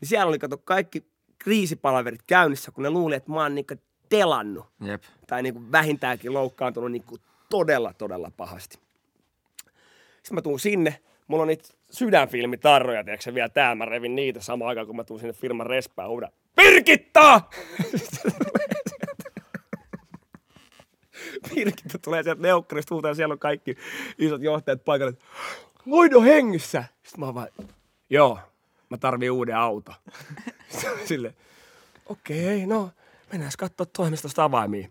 [0.00, 1.04] Niin siellä oli kato kaikki
[1.38, 3.74] kriisipalaverit käynnissä, kun ne luuli, että mä oon niinku
[4.08, 5.02] telannut Jep.
[5.26, 7.16] tai niinku vähintäänkin loukkaantunut niinku
[7.50, 8.78] todella, todella pahasti.
[10.16, 14.68] Sitten mä tuun sinne, mulla on niitä sydänfilmitarroja, tiedätkö vielä täällä, mä revin niitä samaan
[14.68, 17.40] aikaan, kun mä tuun sinne firman respään huudan, Pirkitta!
[21.54, 23.76] Pirkitta tulee sieltä neukkarista huutaa, siellä on kaikki
[24.18, 25.12] isot johtajat paikalle.
[25.86, 26.84] Loido hengissä!
[27.02, 27.48] Sitten mä vaan,
[28.10, 28.38] joo,
[28.90, 29.92] mä tarvii uuden auto.
[31.08, 31.34] Sille,
[32.06, 32.90] okei, no
[33.32, 34.88] mennään katsoa toimistosta avaimia.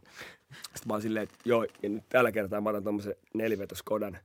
[0.52, 4.16] Sitten mä oon silleen, että joo, ja nyt tällä kertaa mä otan tommosen nelivetoskodan,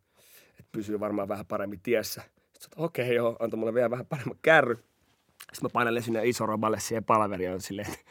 [0.51, 2.23] että pysyy varmaan vähän paremmin tiessä.
[2.59, 4.75] Sitten okei, joo, antoi mulle vielä vähän paremman kärry.
[5.39, 8.05] Sitten mä painelen sinne isoroballe siihen palveriin silleen, että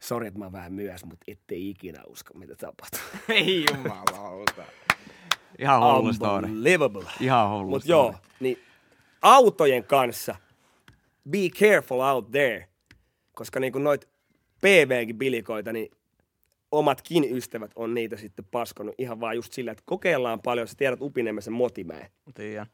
[0.00, 3.00] sori, että mä oon vähän myöhässä, mutta ettei ikinä usko, mitä tapahtuu.
[3.28, 4.62] Ei jumalauta.
[5.58, 6.48] Ihan hullu story.
[6.48, 7.04] Unbelievable.
[7.20, 8.12] Ihan hullu Mutta story.
[8.12, 8.58] joo, niin
[9.22, 10.34] autojen kanssa,
[11.30, 12.68] be careful out there.
[13.34, 14.08] Koska niinku noit
[14.60, 15.90] PV:nkin bilikoita, niin
[16.72, 21.00] omatkin ystävät on niitä sitten paskonut ihan vaan just sillä, että kokeillaan paljon, sä tiedät
[21.02, 22.10] Upiniemen Motimäen.
[22.34, 22.66] Tiedän.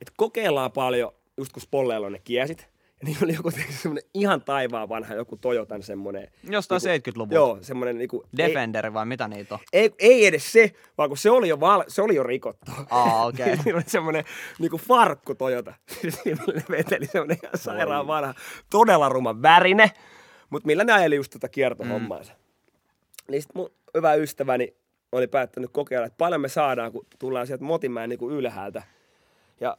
[0.00, 2.68] Että kokeillaan paljon, just kun Spolleilla on ne kiesit,
[3.04, 3.50] niin oli joku
[3.82, 6.28] semmoinen ihan taivaan vanha joku Toyotan semmoinen.
[6.50, 7.34] Jostain 70-luvulta.
[7.34, 9.60] Joo, semmoinen niinku, ei, Defender vai mitä niitä on?
[9.72, 12.72] ei, ei, edes se, vaan kun se oli jo, val, se oli jo rikottu.
[12.90, 13.56] Aa, okei.
[13.62, 14.24] Siinä oli semmoinen
[14.58, 15.74] niinku farkku Toyota.
[16.22, 18.34] Siinä veteli semmoinen ihan sairaan vanha,
[18.70, 19.90] todella ruma värine,
[20.50, 22.32] mutta millä ne ajeli just tota kiertohommaansa.
[22.32, 22.38] Mm.
[23.28, 24.74] Niin sit mun hyvä ystäväni
[25.12, 28.82] oli päättänyt kokeilla, että paljon me saadaan, kun tullaan sieltä Motimäen niinku ylhäältä.
[29.60, 29.76] Ja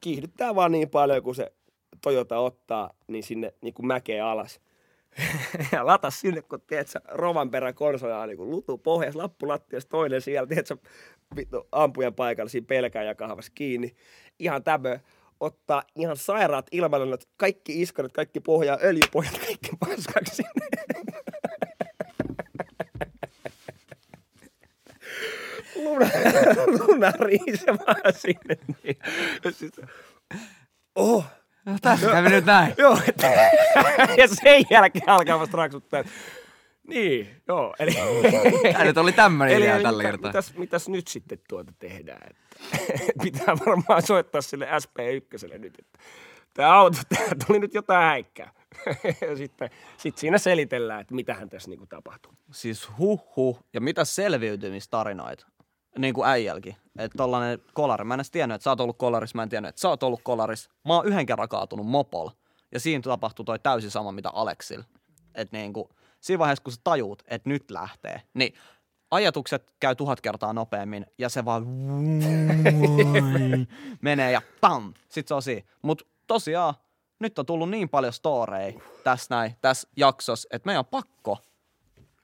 [0.00, 1.52] kiihdyttää vaan niin paljon, kun se
[2.00, 4.60] Toyota ottaa, niin sinne niinku mäkeen alas.
[5.72, 10.46] ja latas sinne, kun tiedätkö, rovan perän konsolaa niin lutu pohjassa, lappu lattiassa, toinen siellä,
[10.46, 10.76] tiedätkö,
[11.36, 13.96] vittu, ampujan paikalla siinä pelkään ja kahvassa kiinni.
[14.38, 15.00] Ihan tämmöinen
[15.40, 20.66] ottaa ihan sairaat ilmanlennot, kaikki iskarit, kaikki pohjaa, öljypohjat, kaikki paskaksi sinne.
[25.84, 26.06] Luna,
[26.86, 28.56] luna riisemään sinne.
[28.82, 28.96] Niin.
[29.44, 29.50] Ja
[31.66, 32.74] Oh, Tässä kävi nyt näin.
[32.78, 33.26] Joo, että,
[34.20, 36.04] ja sen jälkeen alkaa vasta raksuttaa.
[36.88, 37.74] Niin, joo.
[37.78, 37.94] Eli,
[38.72, 40.28] Tämä nyt oli tämmöinen eli idea eli tällä mitä, kertaa.
[40.28, 42.22] mitäs, mitäs nyt sitten tuota tehdään?
[42.30, 42.44] Että,
[43.22, 45.98] pitää varmaan soittaa sille SP1 nyt, että
[46.54, 48.52] tämä auto, tämä tuli nyt jotain häikkää.
[49.28, 52.32] ja sitten sit siinä selitellään, että mitähän tässä niinku tapahtuu.
[52.52, 53.64] Siis huh huh.
[53.72, 55.46] Ja mitä selviytymistarinoita.
[55.98, 56.76] Niin kuin äijälkin.
[56.98, 58.04] Että tollanen kolari.
[58.04, 59.36] Mä en edes tiennyt, että sä oot ollut kolarissa.
[59.36, 60.70] Mä en tiennyt, että sä oot ollut kolarissa.
[60.84, 62.28] Mä oon yhden kerran kaatunut mopol.
[62.72, 64.82] Ja siinä tapahtui toi täysin sama, mitä Aleksil.
[65.34, 65.88] Että niin kuin,
[66.20, 68.54] siinä vaiheessa, kun sä tajuut, että nyt lähtee, niin
[69.10, 71.66] ajatukset käy tuhat kertaa nopeammin ja se vaan
[74.02, 75.62] menee ja pam, sit se on siinä.
[75.82, 76.74] Mut tosiaan,
[77.20, 81.38] nyt on tullut niin paljon storeja tässä näin, tässä jaksossa, että meidän on pakko,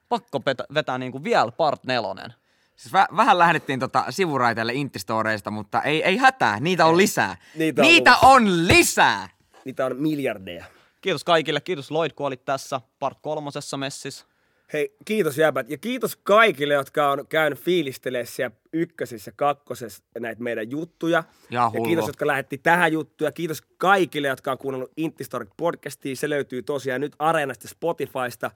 [0.08, 2.34] pakko vetä, vetää niinku vielä part nelonen.
[2.80, 7.36] Siis väh- vähän lähdettiin tota sivuraiteille Intistoreista, mutta ei, ei hätää, niitä on lisää.
[7.54, 9.28] Niitä on niitä on lisää!
[9.64, 10.64] Niitä on miljardeja.
[11.00, 14.24] Kiitos kaikille, kiitos Lloyd, kun olit tässä part kolmosessa messissä.
[14.72, 15.70] Hei, kiitos jäbät.
[15.70, 21.24] Ja kiitos kaikille, jotka on käynyt fiilistelemään siellä ykkösessä, kakkosessa näitä meidän juttuja.
[21.50, 23.32] Ja ja kiitos, jotka lähetti tähän juttuja.
[23.32, 26.16] Kiitos kaikille, jotka on kuunnellut Intistorit podcastia.
[26.16, 28.50] Se löytyy tosiaan nyt Areenasta Spotifysta.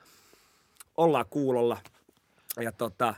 [0.96, 1.78] Ollaan kuulolla.
[2.60, 3.14] Ja tota,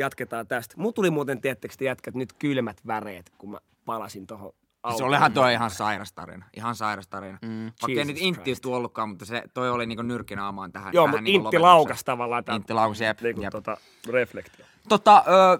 [0.00, 0.74] jatketaan tästä.
[0.78, 4.52] Mulla tuli muuten, tiettekö te jätkät, nyt kylmät väreet, kun mä palasin tuohon
[4.96, 6.44] Se olihan toi ihan sairas tarina.
[6.56, 7.38] Ihan sairas tarina.
[7.42, 10.94] Mm, Vaikka ei nyt Intti ollutkaan, mutta se, toi oli niinku nyrkkinaamaan tähän.
[10.94, 12.44] Joo, tähän mutta niinku Intti laukas tavallaan.
[12.44, 13.50] tää- Intti laukas, jep, Niinku jep.
[13.52, 13.76] tota,
[14.10, 14.66] reflektio.
[14.88, 15.58] Tota, ö,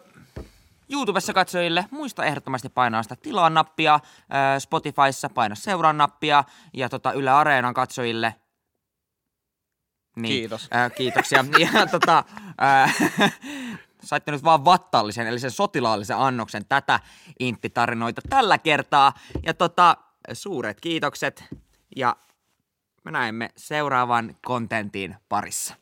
[0.93, 7.75] YouTubessa katsojille muista ehdottomasti painaa sitä tilaa-nappia, ö, Spotifyssa paina seuraa-nappia ja tota Yle Areenan
[7.75, 8.35] katsojille
[10.17, 10.65] niin, Kiitos.
[10.87, 11.45] Ö, kiitoksia.
[11.75, 13.29] ja tota, ö,
[14.03, 17.01] saitte nyt vaan vattallisen, eli sen sotilaallisen annoksen tätä
[17.41, 19.13] Intti-tarinoita tällä kertaa.
[19.47, 19.97] Ja tota,
[20.33, 21.45] suuret kiitokset
[21.97, 22.17] ja
[23.05, 25.75] me näemme seuraavan kontentin parissa.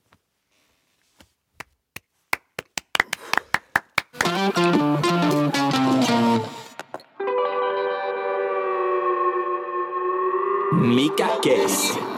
[10.72, 12.17] Mikä kesti?